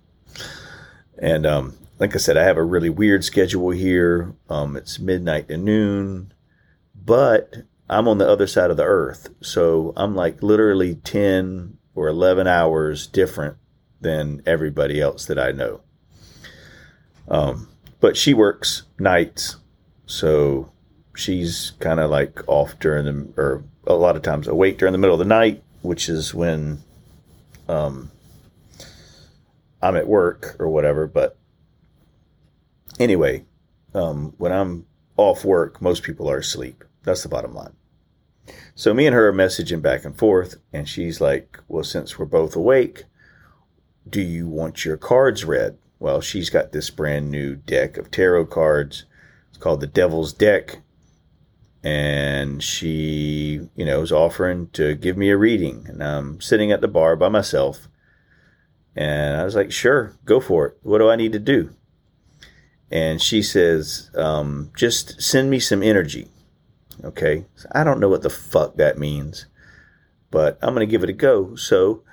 And 1.17 1.45
um, 1.45 1.77
like 1.99 2.15
I 2.15 2.17
said, 2.19 2.37
I 2.37 2.43
have 2.43 2.57
a 2.57 2.63
really 2.63 2.89
weird 2.89 3.23
schedule 3.25 3.71
here. 3.71 4.33
Um, 4.49 4.77
it's 4.77 4.99
midnight 4.99 5.49
to 5.49 5.57
noon, 5.57 6.33
but 6.95 7.53
I'm 7.89 8.07
on 8.07 8.19
the 8.19 8.27
other 8.27 8.47
side 8.47 8.71
of 8.71 8.77
the 8.77 8.85
earth. 8.85 9.29
So 9.41 9.93
I'm 9.97 10.15
like 10.15 10.41
literally 10.41 10.95
10 10.95 11.77
or 11.95 12.07
11 12.07 12.47
hours 12.47 13.05
different 13.05 13.57
than 13.99 14.41
everybody 14.45 15.01
else 15.01 15.25
that 15.25 15.37
I 15.37 15.51
know. 15.51 15.81
Um, 17.27 17.67
but 17.99 18.15
she 18.15 18.33
works 18.33 18.83
nights. 18.97 19.57
So 20.05 20.71
she's 21.15 21.73
kind 21.79 21.99
of 21.99 22.09
like 22.09 22.47
off 22.47 22.79
during 22.79 23.05
the, 23.05 23.33
or 23.35 23.63
a 23.85 23.93
lot 23.93 24.15
of 24.15 24.21
times 24.21 24.47
awake 24.47 24.77
during 24.77 24.93
the 24.93 24.97
middle 24.97 25.15
of 25.15 25.19
the 25.19 25.25
night, 25.25 25.63
which 25.81 26.07
is 26.07 26.33
when 26.33 26.81
um, 27.67 28.09
I'm 29.81 29.97
at 29.97 30.07
work 30.07 30.55
or 30.59 30.69
whatever. 30.69 31.05
But 31.05 31.37
Anyway, 32.99 33.45
um, 33.93 34.33
when 34.37 34.51
I'm 34.51 34.85
off 35.15 35.45
work, 35.45 35.81
most 35.81 36.03
people 36.03 36.29
are 36.29 36.39
asleep. 36.39 36.83
That's 37.03 37.23
the 37.23 37.29
bottom 37.29 37.53
line. 37.53 37.73
So 38.75 38.93
me 38.93 39.05
and 39.05 39.13
her 39.13 39.29
are 39.29 39.33
messaging 39.33 39.81
back 39.81 40.05
and 40.05 40.17
forth, 40.17 40.55
and 40.73 40.87
she's 40.87 41.21
like, 41.21 41.59
Well, 41.67 41.83
since 41.83 42.19
we're 42.19 42.25
both 42.25 42.55
awake, 42.55 43.05
do 44.09 44.21
you 44.21 44.47
want 44.47 44.85
your 44.85 44.97
cards 44.97 45.45
read? 45.45 45.77
Well, 45.99 46.21
she's 46.21 46.49
got 46.49 46.71
this 46.71 46.89
brand 46.89 47.29
new 47.29 47.55
deck 47.55 47.97
of 47.97 48.09
tarot 48.11 48.45
cards. 48.45 49.05
It's 49.49 49.57
called 49.57 49.81
the 49.81 49.87
Devil's 49.87 50.33
Deck. 50.33 50.79
And 51.83 52.61
she, 52.61 53.69
you 53.75 53.85
know, 53.85 54.01
is 54.01 54.11
offering 54.11 54.69
to 54.73 54.95
give 54.95 55.17
me 55.17 55.29
a 55.29 55.37
reading. 55.37 55.85
And 55.87 56.03
I'm 56.03 56.41
sitting 56.41 56.71
at 56.71 56.81
the 56.81 56.87
bar 56.87 57.15
by 57.15 57.29
myself. 57.29 57.87
And 58.95 59.39
I 59.39 59.45
was 59.45 59.55
like, 59.55 59.71
Sure, 59.71 60.17
go 60.25 60.39
for 60.39 60.65
it. 60.67 60.77
What 60.81 60.97
do 60.97 61.09
I 61.09 61.15
need 61.15 61.33
to 61.33 61.39
do? 61.39 61.75
And 62.91 63.21
she 63.21 63.41
says, 63.41 64.09
um, 64.15 64.71
just 64.75 65.21
send 65.21 65.49
me 65.49 65.59
some 65.59 65.83
energy. 65.83 66.29
Okay. 67.03 67.45
I 67.71 67.83
don't 67.83 67.99
know 67.99 68.09
what 68.09 68.23
the 68.23 68.29
fuck 68.29 68.75
that 68.75 68.97
means, 68.97 69.45
but 70.31 70.57
I'm 70.61 70.75
to 70.75 70.85
give 70.85 71.03
it 71.03 71.09
a 71.09 71.13
go. 71.13 71.55
So 71.55 72.03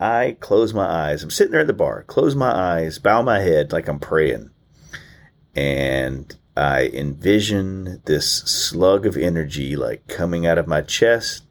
I 0.00 0.36
close 0.40 0.74
my 0.74 0.86
eyes. 0.86 1.22
I'm 1.22 1.30
sitting 1.30 1.52
there 1.52 1.60
at 1.60 1.66
the 1.66 1.72
bar, 1.72 2.02
close 2.04 2.34
my 2.34 2.52
eyes, 2.52 2.98
bow 2.98 3.22
my 3.22 3.40
head 3.40 3.72
like 3.72 3.86
I'm 3.86 4.00
praying. 4.00 4.50
And 5.54 6.34
I 6.56 6.86
envision 6.92 8.02
this 8.06 8.28
slug 8.28 9.06
of 9.06 9.16
energy 9.16 9.76
like 9.76 10.06
coming 10.08 10.46
out 10.46 10.58
of 10.58 10.66
my 10.66 10.82
chest, 10.82 11.44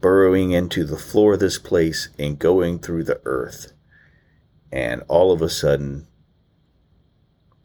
burrowing 0.00 0.52
into 0.52 0.84
the 0.84 0.98
floor 0.98 1.34
of 1.34 1.40
this 1.40 1.58
place, 1.58 2.08
and 2.18 2.38
going 2.38 2.78
through 2.78 3.04
the 3.04 3.20
earth. 3.24 3.72
And 4.72 5.02
all 5.06 5.32
of 5.32 5.42
a 5.42 5.48
sudden, 5.48 6.08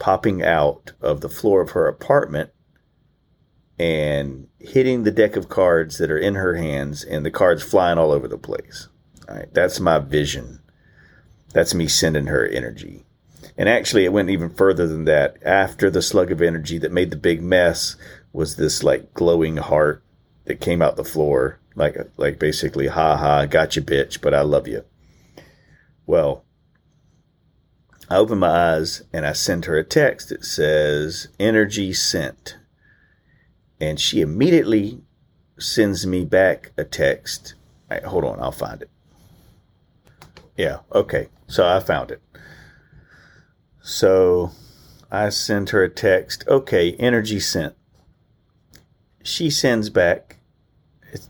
popping 0.01 0.41
out 0.41 0.93
of 1.00 1.22
the 1.22 1.29
floor 1.29 1.62
of 1.62 1.72
her 1.72 1.88
apartment 1.88 2.50
and 3.77 4.48
hitting 4.58 5.03
the 5.03 5.12
deck 5.12 5.36
of 5.36 5.48
cards 5.48 6.00
that 6.00 6.10
are 6.10 6.17
in 6.17 6.34
her 6.34 6.55
hands 6.55 7.03
and 7.03 7.24
the 7.24 7.29
cards 7.29 7.62
flying 7.62 8.00
all 8.00 8.12
over 8.12 8.27
the 8.27 8.38
place. 8.38 8.88
All 9.29 9.36
right, 9.36 9.53
that's 9.53 9.79
my 9.79 10.00
vision. 10.00 10.60
That's 11.53 11.75
me 11.75 11.88
sending 11.88 12.25
her 12.25 12.48
energy. 12.48 13.05
And 13.55 13.70
actually, 13.70 14.03
it 14.05 14.12
went 14.12 14.31
even 14.31 14.50
further 14.50 14.88
than 14.88 15.05
that. 15.05 15.38
After 15.43 15.91
the 15.91 16.01
slug 16.01 16.31
of 16.31 16.41
energy 16.41 16.79
that 16.79 16.91
made 16.91 17.12
the 17.12 17.15
big 17.15 17.43
mess 17.43 17.96
was 18.34 18.55
this 18.55 18.81
like 18.81 19.13
glowing 19.13 19.58
heart 19.58 20.03
that 20.46 20.62
came 20.62 20.81
out 20.81 20.96
the 20.96 21.03
floor, 21.03 21.60
like 21.75 21.96
like 22.17 22.39
basically, 22.39 22.88
ha 22.88 23.17
ha, 23.17 23.46
got 23.46 23.75
you, 23.75 23.84
bitch, 23.84 24.20
but 24.20 24.34
I 24.34 24.41
love 24.41 24.67
you. 24.67 24.84
Well, 26.08 26.43
I 28.11 28.17
open 28.17 28.39
my 28.39 28.73
eyes 28.73 29.03
and 29.13 29.25
I 29.25 29.31
send 29.31 29.63
her 29.63 29.77
a 29.77 29.85
text 29.85 30.27
that 30.27 30.43
says 30.43 31.29
energy 31.39 31.93
sent. 31.93 32.57
And 33.79 34.01
she 34.01 34.19
immediately 34.19 34.99
sends 35.57 36.05
me 36.05 36.25
back 36.25 36.73
a 36.77 36.83
text. 36.83 37.53
Right, 37.89 38.03
hold 38.03 38.25
on, 38.25 38.41
I'll 38.41 38.51
find 38.51 38.81
it. 38.81 38.89
Yeah, 40.57 40.79
okay. 40.93 41.29
So 41.47 41.65
I 41.65 41.79
found 41.79 42.11
it. 42.11 42.21
So 43.81 44.51
I 45.09 45.29
send 45.29 45.69
her 45.69 45.81
a 45.81 45.89
text. 45.89 46.43
Okay, 46.49 46.97
energy 46.99 47.39
sent. 47.39 47.75
She 49.23 49.49
sends 49.49 49.89
back. 49.89 50.39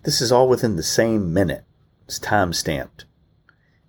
This 0.02 0.20
is 0.20 0.32
all 0.32 0.50
within 0.50 0.78
the 0.78 0.82
same 0.82 1.32
minute. 1.32 1.64
It's 2.06 2.18
time 2.18 2.54
stamped. 2.54 3.06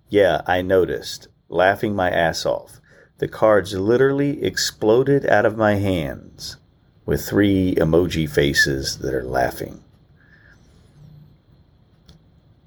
Yeah, 0.09 0.43
I 0.45 0.61
noticed. 0.61 1.27
Laughing 1.49 1.95
my 1.95 2.11
ass 2.11 2.45
off. 2.45 2.79
The 3.23 3.29
cards 3.29 3.73
literally 3.73 4.43
exploded 4.43 5.25
out 5.25 5.45
of 5.45 5.55
my 5.55 5.75
hands 5.75 6.57
with 7.05 7.25
three 7.25 7.73
emoji 7.75 8.29
faces 8.29 8.97
that 8.97 9.13
are 9.13 9.23
laughing. 9.23 9.81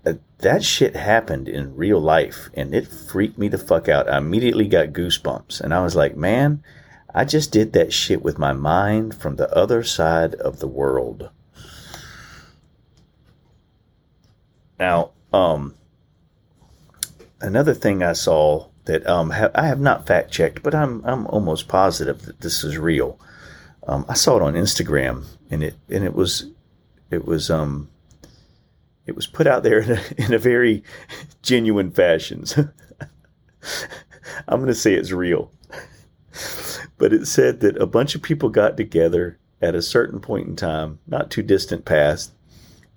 Uh, 0.06 0.14
that 0.38 0.64
shit 0.64 0.96
happened 0.96 1.46
in 1.46 1.76
real 1.76 2.00
life 2.00 2.48
and 2.54 2.74
it 2.74 2.88
freaked 2.88 3.36
me 3.36 3.48
the 3.48 3.58
fuck 3.58 3.86
out. 3.86 4.08
I 4.08 4.16
immediately 4.16 4.66
got 4.66 4.94
goosebumps 4.94 5.60
and 5.60 5.74
I 5.74 5.82
was 5.82 5.94
like, 5.94 6.16
man, 6.16 6.62
I 7.14 7.26
just 7.26 7.52
did 7.52 7.74
that 7.74 7.92
shit 7.92 8.22
with 8.22 8.38
my 8.38 8.54
mind 8.54 9.14
from 9.14 9.36
the 9.36 9.54
other 9.54 9.82
side 9.82 10.36
of 10.36 10.60
the 10.60 10.68
world. 10.68 11.28
Now, 14.80 15.10
um, 15.34 15.74
another 17.42 17.74
thing 17.74 18.02
I 18.02 18.14
saw 18.14 18.68
that 18.86 19.06
um, 19.06 19.30
ha- 19.30 19.50
I 19.54 19.66
have 19.66 19.80
not 19.80 20.06
fact 20.06 20.30
checked, 20.32 20.62
but 20.62 20.74
I'm 20.74 21.04
I'm 21.04 21.26
almost 21.26 21.68
positive 21.68 22.22
that 22.22 22.40
this 22.40 22.64
is 22.64 22.78
real. 22.78 23.20
Um, 23.86 24.04
I 24.08 24.14
saw 24.14 24.36
it 24.36 24.42
on 24.42 24.54
Instagram, 24.54 25.26
and 25.50 25.62
it 25.62 25.74
and 25.88 26.04
it 26.04 26.14
was 26.14 26.46
it 27.10 27.24
was 27.24 27.50
um 27.50 27.90
it 29.06 29.14
was 29.14 29.26
put 29.26 29.46
out 29.46 29.62
there 29.62 29.80
in 29.80 29.92
a, 29.92 30.00
in 30.26 30.34
a 30.34 30.38
very 30.38 30.82
genuine 31.42 31.90
fashion. 31.90 32.44
I'm 34.48 34.58
going 34.60 34.66
to 34.66 34.74
say 34.74 34.94
it's 34.94 35.12
real, 35.12 35.50
but 36.98 37.12
it 37.12 37.26
said 37.26 37.60
that 37.60 37.76
a 37.80 37.86
bunch 37.86 38.14
of 38.14 38.22
people 38.22 38.48
got 38.48 38.76
together 38.76 39.38
at 39.60 39.74
a 39.74 39.82
certain 39.82 40.20
point 40.20 40.46
in 40.46 40.56
time, 40.56 40.98
not 41.06 41.30
too 41.30 41.42
distant 41.42 41.84
past, 41.84 42.32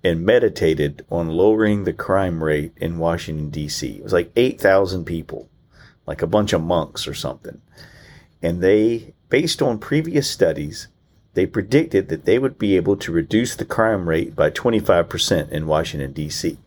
and 0.04 0.24
meditated 0.24 1.04
on 1.10 1.28
lowering 1.28 1.84
the 1.84 1.92
crime 1.92 2.42
rate 2.44 2.72
in 2.76 2.98
Washington 2.98 3.50
D.C. 3.50 3.96
It 3.96 4.02
was 4.02 4.12
like 4.12 4.32
eight 4.36 4.60
thousand 4.60 5.04
people 5.04 5.49
like 6.10 6.22
a 6.22 6.26
bunch 6.26 6.52
of 6.52 6.60
monks 6.60 7.06
or 7.06 7.14
something. 7.14 7.60
And 8.42 8.60
they, 8.60 9.14
based 9.28 9.62
on 9.62 9.78
previous 9.78 10.28
studies, 10.28 10.88
they 11.34 11.46
predicted 11.46 12.08
that 12.08 12.24
they 12.24 12.36
would 12.36 12.58
be 12.58 12.74
able 12.74 12.96
to 12.96 13.12
reduce 13.12 13.54
the 13.54 13.64
crime 13.64 14.08
rate 14.08 14.34
by 14.34 14.50
25% 14.50 15.50
in 15.50 15.68
Washington, 15.68 16.12
D.C. 16.12 16.58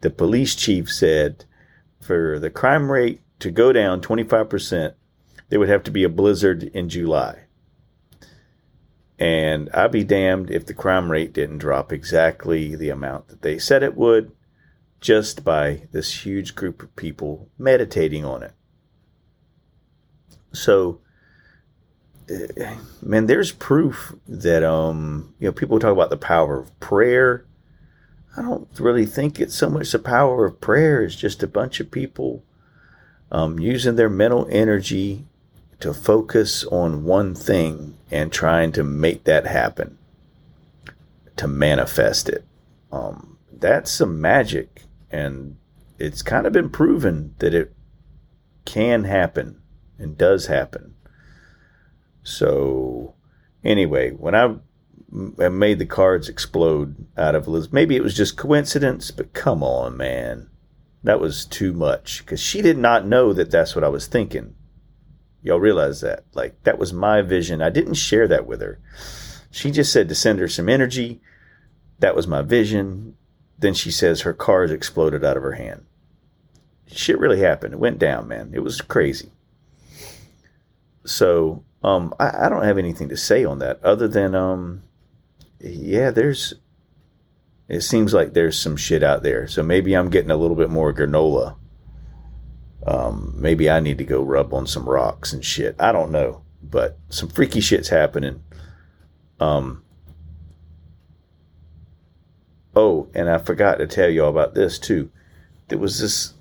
The 0.00 0.08
police 0.08 0.54
chief 0.54 0.90
said 0.90 1.44
for 2.00 2.38
the 2.38 2.48
crime 2.48 2.90
rate 2.90 3.20
to 3.40 3.50
go 3.50 3.70
down 3.70 4.00
25%, 4.00 4.94
there 5.50 5.58
would 5.58 5.68
have 5.68 5.82
to 5.82 5.90
be 5.90 6.04
a 6.04 6.08
blizzard 6.08 6.62
in 6.62 6.88
July. 6.88 7.40
And 9.18 9.68
I'd 9.74 9.92
be 9.92 10.04
damned 10.04 10.50
if 10.50 10.64
the 10.64 10.72
crime 10.72 11.12
rate 11.12 11.34
didn't 11.34 11.58
drop 11.58 11.92
exactly 11.92 12.76
the 12.76 12.88
amount 12.88 13.28
that 13.28 13.42
they 13.42 13.58
said 13.58 13.82
it 13.82 13.94
would 13.94 14.32
just 15.02 15.44
by 15.44 15.82
this 15.92 16.24
huge 16.24 16.54
group 16.54 16.82
of 16.82 16.96
people 16.96 17.50
meditating 17.58 18.24
on 18.24 18.42
it. 18.42 18.52
So, 20.52 21.00
uh, 22.30 22.76
man, 23.02 23.26
there's 23.26 23.52
proof 23.52 24.14
that 24.28 24.62
um, 24.62 25.34
you 25.38 25.48
know, 25.48 25.52
people 25.52 25.78
talk 25.78 25.92
about 25.92 26.10
the 26.10 26.16
power 26.16 26.58
of 26.58 26.80
prayer. 26.80 27.44
I 28.36 28.42
don't 28.42 28.68
really 28.78 29.06
think 29.06 29.40
it's 29.40 29.54
so 29.54 29.68
much 29.68 29.92
the 29.92 29.98
power 29.98 30.44
of 30.46 30.60
prayer. 30.60 31.02
It's 31.02 31.16
just 31.16 31.42
a 31.42 31.48
bunch 31.48 31.80
of 31.80 31.90
people 31.90 32.44
um, 33.32 33.58
using 33.58 33.96
their 33.96 34.08
mental 34.08 34.46
energy 34.50 35.24
to 35.80 35.94
focus 35.94 36.64
on 36.64 37.04
one 37.04 37.34
thing 37.34 37.96
and 38.10 38.32
trying 38.32 38.70
to 38.72 38.84
make 38.84 39.24
that 39.24 39.46
happen, 39.46 39.98
to 41.36 41.48
manifest 41.48 42.28
it. 42.28 42.44
Um, 42.92 43.38
that's 43.52 43.90
some 43.90 44.20
magic, 44.20 44.82
and 45.10 45.56
it's 45.98 46.22
kind 46.22 46.46
of 46.46 46.52
been 46.52 46.70
proven 46.70 47.34
that 47.38 47.54
it 47.54 47.72
can 48.64 49.04
happen 49.04 49.59
and 50.00 50.18
does 50.18 50.46
happen. 50.46 50.94
So, 52.22 53.14
anyway, 53.62 54.10
when 54.10 54.34
I 54.34 54.56
made 55.48 55.78
the 55.78 55.86
cards 55.86 56.28
explode 56.28 57.06
out 57.16 57.34
of 57.34 57.46
Liz, 57.48 57.72
maybe 57.72 57.96
it 57.96 58.02
was 58.02 58.16
just 58.16 58.36
coincidence, 58.36 59.10
but 59.10 59.32
come 59.32 59.62
on, 59.62 59.96
man. 59.96 60.48
That 61.02 61.20
was 61.20 61.46
too 61.46 61.72
much 61.72 62.18
because 62.20 62.40
she 62.40 62.60
did 62.60 62.76
not 62.76 63.06
know 63.06 63.32
that 63.32 63.50
that's 63.50 63.74
what 63.74 63.84
I 63.84 63.88
was 63.88 64.06
thinking. 64.06 64.54
Y'all 65.42 65.58
realize 65.58 66.02
that? 66.02 66.24
Like, 66.34 66.62
that 66.64 66.78
was 66.78 66.92
my 66.92 67.22
vision. 67.22 67.62
I 67.62 67.70
didn't 67.70 67.94
share 67.94 68.28
that 68.28 68.46
with 68.46 68.60
her. 68.60 68.78
She 69.50 69.70
just 69.70 69.92
said 69.92 70.08
to 70.10 70.14
send 70.14 70.38
her 70.38 70.48
some 70.48 70.68
energy. 70.68 71.20
That 72.00 72.14
was 72.14 72.26
my 72.26 72.42
vision. 72.42 73.16
Then 73.58 73.72
she 73.72 73.90
says 73.90 74.20
her 74.20 74.34
cards 74.34 74.72
exploded 74.72 75.24
out 75.24 75.38
of 75.38 75.42
her 75.42 75.52
hand. 75.52 75.86
Shit 76.86 77.18
really 77.18 77.40
happened. 77.40 77.72
It 77.72 77.80
went 77.80 77.98
down, 77.98 78.28
man. 78.28 78.50
It 78.52 78.60
was 78.60 78.80
crazy. 78.80 79.32
So, 81.10 81.64
um, 81.82 82.14
I, 82.20 82.46
I 82.46 82.48
don't 82.48 82.64
have 82.64 82.78
anything 82.78 83.08
to 83.08 83.16
say 83.16 83.44
on 83.44 83.58
that 83.58 83.82
other 83.82 84.06
than, 84.06 84.34
um, 84.34 84.84
yeah, 85.58 86.10
there's, 86.10 86.54
it 87.68 87.80
seems 87.80 88.14
like 88.14 88.32
there's 88.32 88.58
some 88.58 88.76
shit 88.76 89.02
out 89.02 89.22
there. 89.22 89.48
So 89.48 89.62
maybe 89.62 89.94
I'm 89.94 90.08
getting 90.10 90.30
a 90.30 90.36
little 90.36 90.56
bit 90.56 90.70
more 90.70 90.92
granola. 90.92 91.56
Um, 92.86 93.34
maybe 93.36 93.68
I 93.68 93.80
need 93.80 93.98
to 93.98 94.04
go 94.04 94.22
rub 94.22 94.54
on 94.54 94.66
some 94.66 94.88
rocks 94.88 95.32
and 95.32 95.44
shit. 95.44 95.76
I 95.78 95.92
don't 95.92 96.12
know, 96.12 96.42
but 96.62 96.98
some 97.08 97.28
freaky 97.28 97.60
shit's 97.60 97.88
happening. 97.88 98.42
Um, 99.38 99.82
oh, 102.74 103.08
and 103.14 103.28
I 103.28 103.38
forgot 103.38 103.78
to 103.78 103.86
tell 103.86 104.08
y'all 104.08 104.30
about 104.30 104.54
this 104.54 104.78
too. 104.78 105.10
There 105.68 105.78
was 105.78 106.00
this 106.00 106.34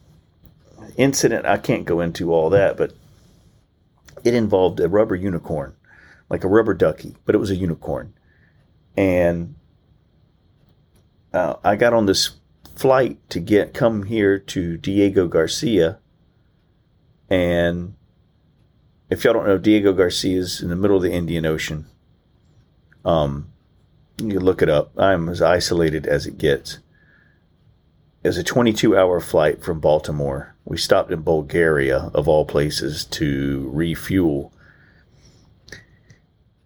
incident. 0.96 1.46
I 1.46 1.58
can't 1.58 1.86
go 1.86 2.02
into 2.02 2.34
all 2.34 2.50
that, 2.52 2.78
but 2.78 2.94
it 4.24 4.34
involved 4.34 4.80
a 4.80 4.88
rubber 4.88 5.16
unicorn, 5.16 5.76
like 6.30 6.44
a 6.44 6.48
rubber 6.48 6.74
ducky, 6.74 7.16
but 7.26 7.36
it 7.36 7.40
was 7.40 7.52
a 7.52 7.56
unicorn. 7.56 8.14
And 8.98 9.56
uh, 11.34 11.56
I 11.64 11.76
got 11.76 11.94
on 11.94 12.06
this 12.06 12.32
flight 12.76 13.18
to 13.30 13.40
get 13.40 13.74
come 13.74 14.04
here 14.04 14.40
to 14.40 14.78
Diego 14.78 15.28
Garcia, 15.28 16.00
and 17.30 17.96
if 19.10 19.24
y'all 19.24 19.34
don't 19.34 19.48
know, 19.48 19.58
Diego 19.58 19.94
Garcia 19.94 20.40
is 20.40 20.62
in 20.62 20.70
the 20.70 20.76
middle 20.76 20.98
of 20.98 21.04
the 21.04 21.12
Indian 21.12 21.46
Ocean. 21.46 21.86
Um, 23.04 23.52
you 24.22 24.40
look 24.40 24.62
it 24.62 24.70
up. 24.70 24.92
I'm 24.98 25.30
as 25.30 25.42
isolated 25.42 26.06
as 26.06 26.26
it 26.26 26.38
gets. 26.38 26.80
It 28.22 28.28
was 28.28 28.38
a 28.38 28.44
22 28.44 28.98
hour 28.98 29.22
flight 29.22 29.64
from 29.64 29.80
Baltimore. 29.80 30.56
We 30.66 30.78
stopped 30.78 31.12
in 31.12 31.22
Bulgaria, 31.22 32.12
of 32.14 32.28
all 32.28 32.46
places, 32.46 33.06
to 33.06 33.70
refuel. 33.74 34.52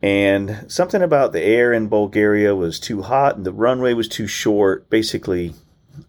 And 0.02 0.66
something 0.68 1.02
about 1.02 1.32
the 1.32 1.44
air 1.44 1.72
in 1.72 1.90
Bulgaria 1.90 2.56
was 2.56 2.80
too 2.80 3.04
hot 3.04 3.38
and 3.38 3.46
the 3.46 3.54
runway 3.54 3.94
was 3.94 4.08
too 4.08 4.28
short. 4.28 4.90
Basically, 4.90 5.54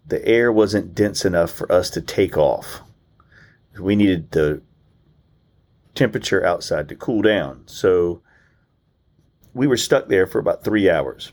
the 0.07 0.25
air 0.27 0.51
wasn't 0.51 0.95
dense 0.95 1.23
enough 1.25 1.51
for 1.51 1.71
us 1.71 1.91
to 1.91 2.01
take 2.01 2.35
off. 2.37 2.81
We 3.79 3.95
needed 3.95 4.31
the 4.31 4.61
temperature 5.93 6.43
outside 6.43 6.89
to 6.89 6.95
cool 6.95 7.21
down. 7.21 7.63
So 7.67 8.21
we 9.53 9.67
were 9.67 9.77
stuck 9.77 10.07
there 10.07 10.25
for 10.25 10.39
about 10.39 10.63
three 10.63 10.89
hours. 10.89 11.31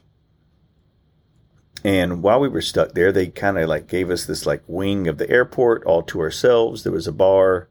And 1.85 2.23
while 2.23 2.39
we 2.39 2.49
were 2.49 2.63
stuck 2.63 2.93
there, 2.93 3.11
they 3.11 3.27
kind 3.27 3.59
of 3.59 3.69
like 3.69 3.89
gave 3.89 4.11
us 4.11 4.25
this 4.25 4.47
like 4.47 4.63
wing 4.67 5.09
of 5.09 5.19
the 5.19 5.29
airport 5.29 5.85
all 5.85 6.03
to 6.05 6.21
ourselves. 6.21 6.83
There 6.83 6.93
was 6.93 7.09
a 7.09 7.13
bar 7.13 7.69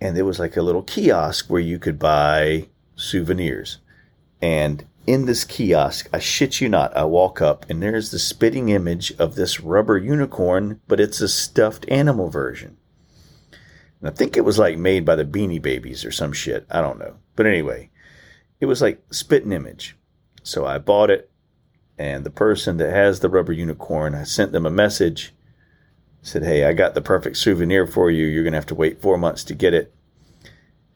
and 0.00 0.16
there 0.16 0.24
was 0.24 0.38
like 0.38 0.56
a 0.56 0.62
little 0.62 0.82
kiosk 0.82 1.48
where 1.48 1.60
you 1.60 1.78
could 1.78 1.98
buy 1.98 2.68
souvenirs. 2.96 3.78
And 4.40 4.86
in 5.06 5.26
this 5.26 5.44
kiosk, 5.44 6.08
I 6.12 6.18
shit 6.18 6.60
you 6.60 6.68
not, 6.68 6.96
I 6.96 7.04
walk 7.04 7.42
up 7.42 7.68
and 7.68 7.82
there's 7.82 8.10
the 8.10 8.18
spitting 8.18 8.70
image 8.70 9.12
of 9.18 9.34
this 9.34 9.60
rubber 9.60 9.98
unicorn, 9.98 10.80
but 10.88 11.00
it's 11.00 11.20
a 11.20 11.28
stuffed 11.28 11.84
animal 11.88 12.30
version. 12.30 12.78
And 14.00 14.08
I 14.08 14.12
think 14.12 14.36
it 14.36 14.44
was 14.46 14.58
like 14.58 14.78
made 14.78 15.04
by 15.04 15.14
the 15.14 15.26
Beanie 15.26 15.60
Babies 15.60 16.06
or 16.06 16.12
some 16.12 16.32
shit. 16.32 16.66
I 16.70 16.80
don't 16.80 16.98
know. 16.98 17.16
But 17.36 17.46
anyway, 17.46 17.90
it 18.60 18.66
was 18.66 18.80
like 18.80 19.02
spitting 19.10 19.52
image. 19.52 19.96
So 20.42 20.64
I 20.64 20.78
bought 20.78 21.10
it 21.10 21.30
and 22.00 22.24
the 22.24 22.30
person 22.30 22.78
that 22.78 22.94
has 22.94 23.20
the 23.20 23.28
rubber 23.28 23.52
unicorn, 23.52 24.14
I 24.14 24.22
sent 24.22 24.52
them 24.52 24.64
a 24.64 24.70
message, 24.70 25.34
said, 26.22 26.42
Hey, 26.42 26.64
I 26.64 26.72
got 26.72 26.94
the 26.94 27.02
perfect 27.02 27.36
souvenir 27.36 27.86
for 27.86 28.10
you. 28.10 28.24
You're 28.24 28.42
going 28.42 28.54
to 28.54 28.56
have 28.56 28.64
to 28.66 28.74
wait 28.74 29.02
four 29.02 29.18
months 29.18 29.44
to 29.44 29.54
get 29.54 29.74
it. 29.74 29.94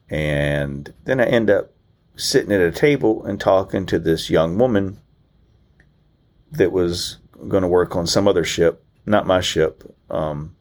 And 0.09 0.91
then 1.03 1.19
I 1.19 1.25
end 1.25 1.51
up 1.51 1.71
sitting 2.15 2.51
at 2.51 2.59
a 2.59 2.71
table 2.71 3.23
and 3.23 3.39
talking 3.39 3.85
to 3.85 3.99
this 3.99 4.31
young 4.31 4.57
woman 4.57 4.99
that 6.51 6.71
was 6.71 7.19
going 7.47 7.61
to 7.61 7.67
work 7.67 7.95
on 7.95 8.07
some 8.07 8.27
other 8.27 8.43
ship, 8.43 8.83
not 9.05 9.27
my 9.27 9.41
ship. 9.41 9.83
Um, 10.09 10.55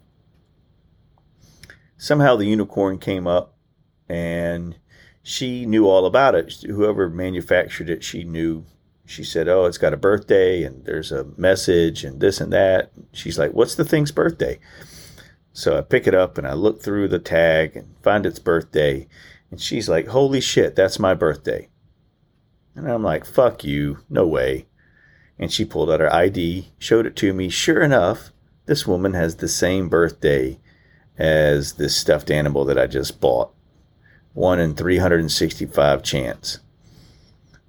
somehow 1.96 2.36
the 2.36 2.44
unicorn 2.44 2.98
came 2.98 3.26
up 3.26 3.56
and 4.10 4.76
she 5.22 5.64
knew 5.64 5.88
all 5.88 6.04
about 6.04 6.34
it. 6.34 6.52
Whoever 6.66 7.08
manufactured 7.08 7.88
it, 7.88 8.04
she 8.04 8.24
knew 8.24 8.66
she 9.06 9.24
said, 9.24 9.48
Oh, 9.48 9.66
it's 9.66 9.78
got 9.78 9.92
a 9.92 9.98
birthday 9.98 10.62
and 10.62 10.84
there's 10.84 11.12
a 11.12 11.26
message 11.36 12.04
and 12.04 12.20
this 12.20 12.40
and 12.40 12.52
that. 12.52 12.90
She's 13.12 13.38
like, 13.38 13.52
What's 13.52 13.74
the 13.74 13.84
thing's 13.84 14.12
birthday? 14.12 14.58
So 15.52 15.78
I 15.78 15.82
pick 15.82 16.06
it 16.06 16.14
up 16.14 16.38
and 16.38 16.46
I 16.46 16.54
look 16.54 16.82
through 16.82 17.08
the 17.08 17.18
tag 17.18 17.76
and 17.76 17.94
find 18.02 18.26
its 18.26 18.38
birthday. 18.38 19.06
And 19.50 19.60
she's 19.60 19.88
like, 19.88 20.08
Holy 20.08 20.40
shit, 20.40 20.74
that's 20.74 20.98
my 20.98 21.14
birthday. 21.14 21.68
And 22.74 22.90
I'm 22.90 23.02
like, 23.02 23.24
Fuck 23.24 23.64
you, 23.64 23.98
no 24.08 24.26
way. 24.26 24.66
And 25.38 25.52
she 25.52 25.64
pulled 25.64 25.90
out 25.90 26.00
her 26.00 26.12
ID, 26.12 26.72
showed 26.78 27.06
it 27.06 27.16
to 27.16 27.32
me. 27.34 27.48
Sure 27.48 27.82
enough, 27.82 28.30
this 28.66 28.86
woman 28.86 29.14
has 29.14 29.36
the 29.36 29.48
same 29.48 29.88
birthday 29.88 30.58
as 31.18 31.74
this 31.74 31.96
stuffed 31.96 32.30
animal 32.30 32.64
that 32.64 32.78
I 32.78 32.86
just 32.86 33.20
bought. 33.20 33.52
One 34.32 34.58
in 34.58 34.74
365 34.74 36.02
chance. 36.02 36.58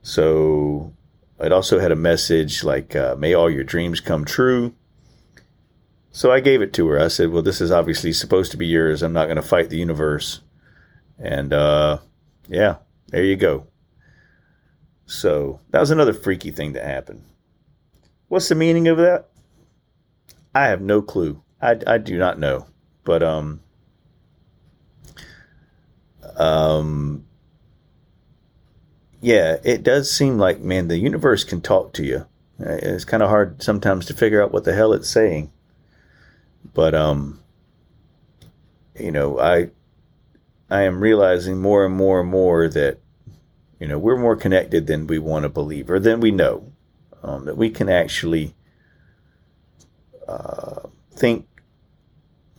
So 0.01 0.93
it 1.39 1.51
also 1.51 1.79
had 1.79 1.91
a 1.91 1.95
message 1.95 2.63
like, 2.63 2.95
uh, 2.95 3.15
may 3.17 3.33
all 3.33 3.49
your 3.49 3.63
dreams 3.63 3.99
come 3.99 4.25
true. 4.25 4.73
So 6.11 6.31
I 6.31 6.39
gave 6.39 6.61
it 6.61 6.71
to 6.73 6.87
her. 6.87 6.99
I 6.99 7.09
said, 7.09 7.31
well, 7.31 7.41
this 7.41 7.59
is 7.59 7.71
obviously 7.71 8.13
supposed 8.13 8.51
to 8.51 8.57
be 8.57 8.67
yours. 8.67 9.03
I'm 9.03 9.11
not 9.11 9.25
going 9.25 9.35
to 9.35 9.41
fight 9.41 9.69
the 9.69 9.77
universe. 9.77 10.39
And, 11.19 11.51
uh, 11.51 11.99
yeah, 12.47 12.77
there 13.09 13.23
you 13.23 13.35
go. 13.35 13.67
So 15.05 15.59
that 15.71 15.81
was 15.81 15.91
another 15.91 16.13
freaky 16.13 16.51
thing 16.51 16.73
that 16.73 16.85
happened. 16.85 17.23
What's 18.29 18.47
the 18.47 18.55
meaning 18.55 18.87
of 18.87 18.97
that? 18.97 19.29
I 20.53 20.67
have 20.67 20.81
no 20.81 21.01
clue. 21.01 21.43
I, 21.61 21.77
I 21.85 21.97
do 21.97 22.17
not 22.17 22.39
know. 22.39 22.65
But, 23.03 23.21
um, 23.21 23.59
um, 26.37 27.25
yeah, 29.25 29.57
it 29.63 29.81
does 29.81 30.11
seem 30.11 30.37
like, 30.37 30.59
man, 30.59 30.87
the 30.87 30.99
universe 30.99 31.43
can 31.43 31.59
talk 31.59 31.93
to 31.93 32.05
you. 32.05 32.27
It's 32.59 33.05
kind 33.05 33.23
of 33.23 33.29
hard 33.29 33.63
sometimes 33.63 34.05
to 34.05 34.13
figure 34.13 34.39
out 34.39 34.51
what 34.51 34.65
the 34.65 34.75
hell 34.75 34.93
it's 34.93 35.09
saying. 35.09 35.51
But, 36.75 36.93
um, 36.93 37.39
you 38.95 39.11
know, 39.11 39.39
I, 39.39 39.71
I 40.69 40.83
am 40.83 40.99
realizing 40.99 41.59
more 41.59 41.83
and 41.83 41.95
more 41.95 42.19
and 42.19 42.29
more 42.29 42.69
that, 42.69 42.99
you 43.79 43.87
know, 43.87 43.97
we're 43.97 44.15
more 44.15 44.35
connected 44.35 44.85
than 44.85 45.07
we 45.07 45.17
want 45.17 45.41
to 45.41 45.49
believe 45.49 45.89
or 45.89 45.99
than 45.99 46.19
we 46.19 46.29
know. 46.29 46.71
Um, 47.23 47.45
that 47.45 47.57
we 47.57 47.71
can 47.71 47.89
actually 47.89 48.53
uh, 50.27 50.81
think 51.11 51.47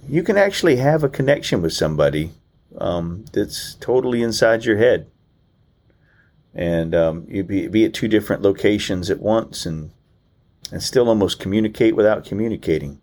you 0.09 0.25
can 0.25 0.37
actually 0.37 0.77
have 0.77 1.05
a 1.05 1.09
connection 1.09 1.63
with 1.63 1.75
somebody 1.75 2.33
um, 2.77 3.25
that's 3.33 3.77
totally 3.77 4.21
inside 4.21 4.65
your 4.65 4.79
head 4.79 5.07
and 6.57 6.95
um, 6.95 7.27
you'd 7.29 7.47
be, 7.47 7.69
be 7.69 7.85
at 7.85 7.95
two 7.95 8.09
different 8.09 8.42
locations 8.42 9.11
at 9.11 9.21
once 9.21 9.66
and 9.66 9.90
and 10.73 10.83
still 10.83 11.09
almost 11.09 11.38
communicate 11.38 11.95
without 11.95 12.25
communicating. 12.25 13.01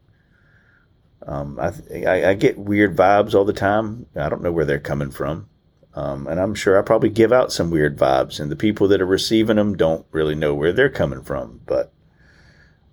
Um, 1.25 1.57
I, 1.57 1.71
I, 2.05 2.29
I, 2.31 2.33
get 2.33 2.57
weird 2.57 2.97
vibes 2.97 3.33
all 3.33 3.45
the 3.45 3.53
time. 3.53 4.07
I 4.17 4.27
don't 4.27 4.41
know 4.41 4.51
where 4.51 4.65
they're 4.65 4.79
coming 4.79 5.11
from. 5.11 5.47
Um, 5.95 6.27
and 6.27 6.41
I'm 6.41 6.55
sure 6.55 6.77
I 6.77 6.81
probably 6.81 7.07
give 7.07 7.31
out 7.31 7.53
some 7.53 7.71
weird 7.71 7.97
vibes, 7.97 8.39
and 8.39 8.51
the 8.51 8.57
people 8.57 8.89
that 8.89 8.99
are 8.99 9.05
receiving 9.05 9.55
them 9.55 9.77
don't 9.77 10.05
really 10.11 10.35
know 10.35 10.53
where 10.53 10.73
they're 10.73 10.89
coming 10.89 11.21
from. 11.21 11.61
But 11.65 11.93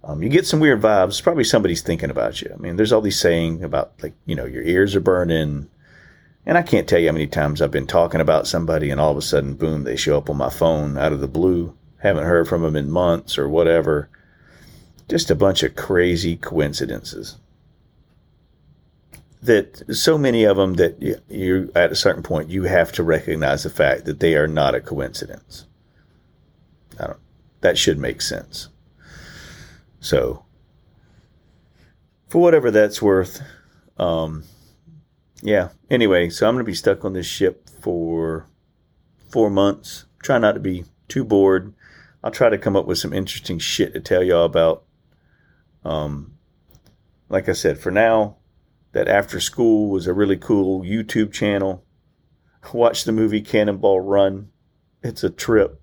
um, 0.05 0.23
you 0.23 0.29
get 0.29 0.47
some 0.47 0.61
weird 0.61 0.83
vibes. 0.83 1.21
Probably 1.21 1.43
somebody's 1.43 1.83
thinking 1.83 2.11
about 2.11 2.41
you. 2.43 2.53
I 2.55 2.57
mean, 2.59 2.77
there's 2.77 2.93
all 2.93 3.01
these 3.01 3.19
saying 3.19 3.65
about 3.65 3.95
like 4.03 4.13
you 4.27 4.37
know 4.37 4.45
your 4.45 4.63
ears 4.63 4.95
are 4.95 5.01
burning, 5.01 5.69
and 6.47 6.59
I 6.59 6.63
can't 6.63 6.89
tell 6.89 6.99
you 6.99 7.09
how 7.09 7.13
many 7.13 7.27
times 7.27 7.63
I've 7.63 7.71
been 7.71 7.87
talking 7.87 8.21
about 8.21 8.47
somebody 8.47 8.91
and 8.91 9.01
all 9.01 9.11
of 9.13 9.17
a 9.17 9.23
sudden, 9.23 9.55
boom, 9.55 9.85
they 9.85 9.97
show 9.97 10.17
up 10.19 10.31
on 10.31 10.37
my 10.37 10.51
phone 10.51 10.99
out 10.99 11.13
of 11.13 11.21
the 11.21 11.29
blue. 11.29 11.77
Haven't 11.99 12.25
heard 12.25 12.49
from 12.49 12.63
them 12.63 12.77
in 12.77 12.91
months 12.91 13.39
or 13.39 13.49
whatever. 13.49 14.09
Just 15.09 15.31
a 15.31 15.35
bunch 15.35 15.63
of 15.63 15.77
crazy 15.77 16.37
coincidences. 16.37 17.37
that 19.43 19.95
so 19.97 20.19
many 20.19 20.45
of 20.45 20.57
them 20.57 20.75
that 20.75 21.01
you, 21.29 21.73
at 21.75 21.93
a 21.93 21.97
certain 21.97 22.23
point 22.23 22.51
you 22.51 22.65
have 22.65 22.93
to 22.93 23.03
recognize 23.03 23.63
the 23.63 23.71
fact 23.71 24.05
that 24.05 24.21
they 24.21 24.35
are 24.37 24.47
not 24.47 24.75
a 24.75 24.81
coincidence. 24.81 25.67
I 26.99 27.07
don't. 27.07 27.19
That 27.63 27.79
should 27.79 27.99
make 27.99 28.23
sense. 28.23 28.69
So, 30.01 30.45
for 32.29 32.41
whatever 32.41 32.71
that's 32.71 33.03
worth, 33.03 33.43
um, 33.99 34.45
yeah. 35.43 35.71
Anyway, 35.91 36.31
so 36.31 36.47
I'm 36.49 36.55
going 36.55 36.65
to 36.65 36.71
be 36.71 36.75
stuck 36.75 37.05
on 37.05 37.13
this 37.13 37.27
ship 37.27 37.69
for 37.81 38.47
four 39.31 39.51
months. 39.51 40.07
Try 40.23 40.39
not 40.39 40.53
to 40.53 40.61
be 40.61 40.85
too 41.09 41.25
bored. 41.25 41.75
I'll 42.23 42.31
try 42.31 42.51
to 42.51 42.59
come 42.59 42.77
up 42.77 42.87
with 42.87 42.99
some 42.99 43.13
interesting 43.13 43.59
shit 43.59 43.95
to 43.95 44.01
tell 44.01 44.23
y'all 44.23 44.45
about. 44.45 44.85
Um, 45.85 46.35
like 47.29 47.49
I 47.49 47.53
said, 47.53 47.79
for 47.79 47.91
now, 47.91 48.37
that 48.93 49.09
After 49.09 49.39
Skool 49.39 49.89
was 49.89 50.07
a 50.07 50.13
really 50.13 50.37
cool 50.37 50.83
YouTube 50.83 51.33
channel. 51.33 51.85
Watch 52.75 53.05
the 53.05 53.13
movie 53.13 53.41
Cannonball 53.41 54.01
Run. 54.01 54.51
It's 55.03 55.25
a 55.25 55.31
trip. 55.31 55.81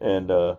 And 0.00 0.30
uh 0.30 0.56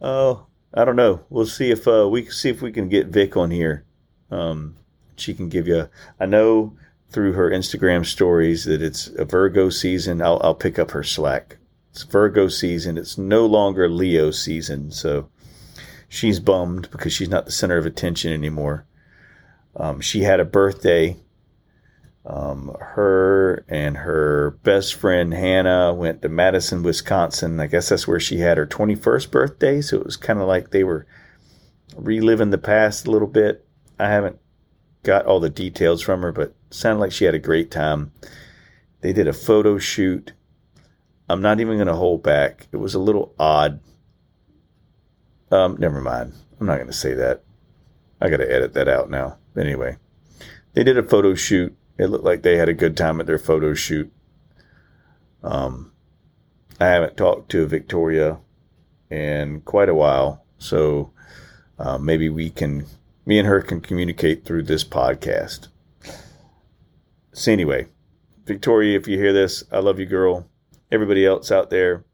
oh, 0.00 0.46
I 0.72 0.84
don't 0.84 0.96
know. 0.96 1.24
We'll 1.28 1.46
see 1.46 1.70
if 1.70 1.88
uh 1.88 2.08
we 2.08 2.26
see 2.26 2.50
if 2.50 2.62
we 2.62 2.70
can 2.70 2.88
get 2.88 3.08
Vic 3.08 3.36
on 3.36 3.50
here. 3.50 3.84
Um 4.30 4.76
she 5.16 5.34
can 5.34 5.48
give 5.48 5.66
you 5.66 5.88
I 6.20 6.26
know 6.26 6.76
through 7.10 7.32
her 7.32 7.50
Instagram 7.50 8.04
stories 8.04 8.64
that 8.64 8.82
it's 8.82 9.08
a 9.18 9.24
Virgo 9.24 9.70
season. 9.70 10.22
I'll 10.22 10.40
I'll 10.42 10.54
pick 10.54 10.78
up 10.78 10.90
her 10.92 11.02
slack. 11.02 11.58
It's 11.90 12.02
Virgo 12.02 12.48
season. 12.48 12.98
It's 12.98 13.16
no 13.16 13.46
longer 13.46 13.88
Leo 13.88 14.30
season, 14.30 14.90
so 14.90 15.28
she's 16.08 16.40
bummed 16.40 16.90
because 16.90 17.12
she's 17.12 17.28
not 17.28 17.46
the 17.46 17.52
center 17.52 17.78
of 17.78 17.86
attention 17.86 18.32
anymore. 18.32 18.86
Um, 19.76 20.00
she 20.00 20.22
had 20.22 20.40
a 20.40 20.44
birthday. 20.44 21.16
Um, 22.24 22.76
her 22.80 23.64
and 23.68 23.96
her 23.98 24.58
best 24.64 24.94
friend 24.94 25.32
Hannah 25.32 25.94
went 25.94 26.22
to 26.22 26.28
Madison, 26.28 26.82
Wisconsin. 26.82 27.60
I 27.60 27.68
guess 27.68 27.88
that's 27.88 28.08
where 28.08 28.18
she 28.18 28.38
had 28.38 28.58
her 28.58 28.66
21st 28.66 29.30
birthday. 29.30 29.80
So 29.80 29.98
it 29.98 30.04
was 30.04 30.16
kind 30.16 30.40
of 30.40 30.48
like 30.48 30.70
they 30.70 30.82
were 30.82 31.06
reliving 31.96 32.50
the 32.50 32.58
past 32.58 33.06
a 33.06 33.10
little 33.10 33.28
bit. 33.28 33.64
I 33.98 34.08
haven't 34.08 34.40
got 35.06 35.26
all 35.26 35.40
the 35.40 35.50
details 35.50 36.02
from 36.02 36.22
her, 36.22 36.32
but 36.32 36.54
sounded 36.70 37.00
like 37.00 37.12
she 37.12 37.24
had 37.24 37.34
a 37.34 37.38
great 37.38 37.70
time. 37.70 38.12
They 39.00 39.12
did 39.12 39.28
a 39.28 39.32
photo 39.32 39.78
shoot. 39.78 40.32
I'm 41.28 41.40
not 41.40 41.60
even 41.60 41.76
going 41.76 41.86
to 41.86 41.94
hold 41.94 42.22
back. 42.22 42.66
It 42.72 42.76
was 42.76 42.94
a 42.94 43.00
little 43.00 43.34
odd. 43.38 43.80
Um, 45.50 45.76
never 45.78 46.00
mind. 46.00 46.34
I'm 46.60 46.66
not 46.66 46.76
going 46.76 46.86
to 46.86 46.92
say 46.92 47.14
that. 47.14 47.42
I 48.20 48.28
got 48.28 48.38
to 48.38 48.52
edit 48.52 48.74
that 48.74 48.88
out 48.88 49.10
now 49.10 49.38
anyway, 49.56 49.96
they 50.74 50.84
did 50.84 50.98
a 50.98 51.02
photo 51.02 51.34
shoot. 51.34 51.76
It 51.98 52.06
looked 52.06 52.24
like 52.24 52.42
they 52.42 52.56
had 52.56 52.68
a 52.68 52.74
good 52.74 52.96
time 52.96 53.20
at 53.20 53.26
their 53.26 53.38
photo 53.38 53.74
shoot. 53.74 54.12
Um, 55.42 55.92
I 56.78 56.86
haven't 56.86 57.16
talked 57.16 57.50
to 57.52 57.66
Victoria 57.66 58.38
in 59.10 59.62
quite 59.62 59.88
a 59.88 59.94
while, 59.94 60.44
so 60.58 61.12
uh, 61.78 61.98
maybe 61.98 62.28
we 62.28 62.50
can, 62.50 62.86
me 63.26 63.38
and 63.38 63.48
her 63.48 63.60
can 63.60 63.80
communicate 63.80 64.44
through 64.44 64.62
this 64.62 64.84
podcast. 64.84 65.68
So 67.32 67.52
anyway, 67.52 67.88
Victoria, 68.46 68.96
if 68.96 69.08
you 69.08 69.18
hear 69.18 69.32
this, 69.32 69.64
I 69.70 69.80
love 69.80 69.98
you, 69.98 70.06
girl. 70.06 70.48
Everybody 70.90 71.26
else 71.26 71.50
out 71.50 71.68
there, 71.68 72.04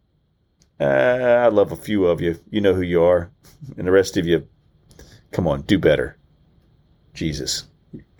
uh, 0.80 0.84
I 0.84 1.48
love 1.48 1.70
a 1.70 1.76
few 1.76 2.06
of 2.06 2.20
you. 2.20 2.40
You 2.50 2.62
know 2.62 2.74
who 2.74 2.80
you 2.80 3.02
are, 3.02 3.30
and 3.76 3.86
the 3.86 3.92
rest 3.92 4.16
of 4.16 4.26
you, 4.26 4.48
come 5.30 5.46
on, 5.46 5.60
do 5.62 5.78
better. 5.78 6.16
Jesus, 7.12 7.64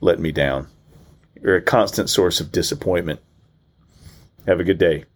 let 0.00 0.20
me 0.20 0.30
down. 0.30 0.68
You're 1.42 1.56
a 1.56 1.62
constant 1.62 2.10
source 2.10 2.40
of 2.40 2.52
disappointment. 2.52 3.20
Have 4.46 4.60
a 4.60 4.64
good 4.64 4.78
day. 4.78 5.06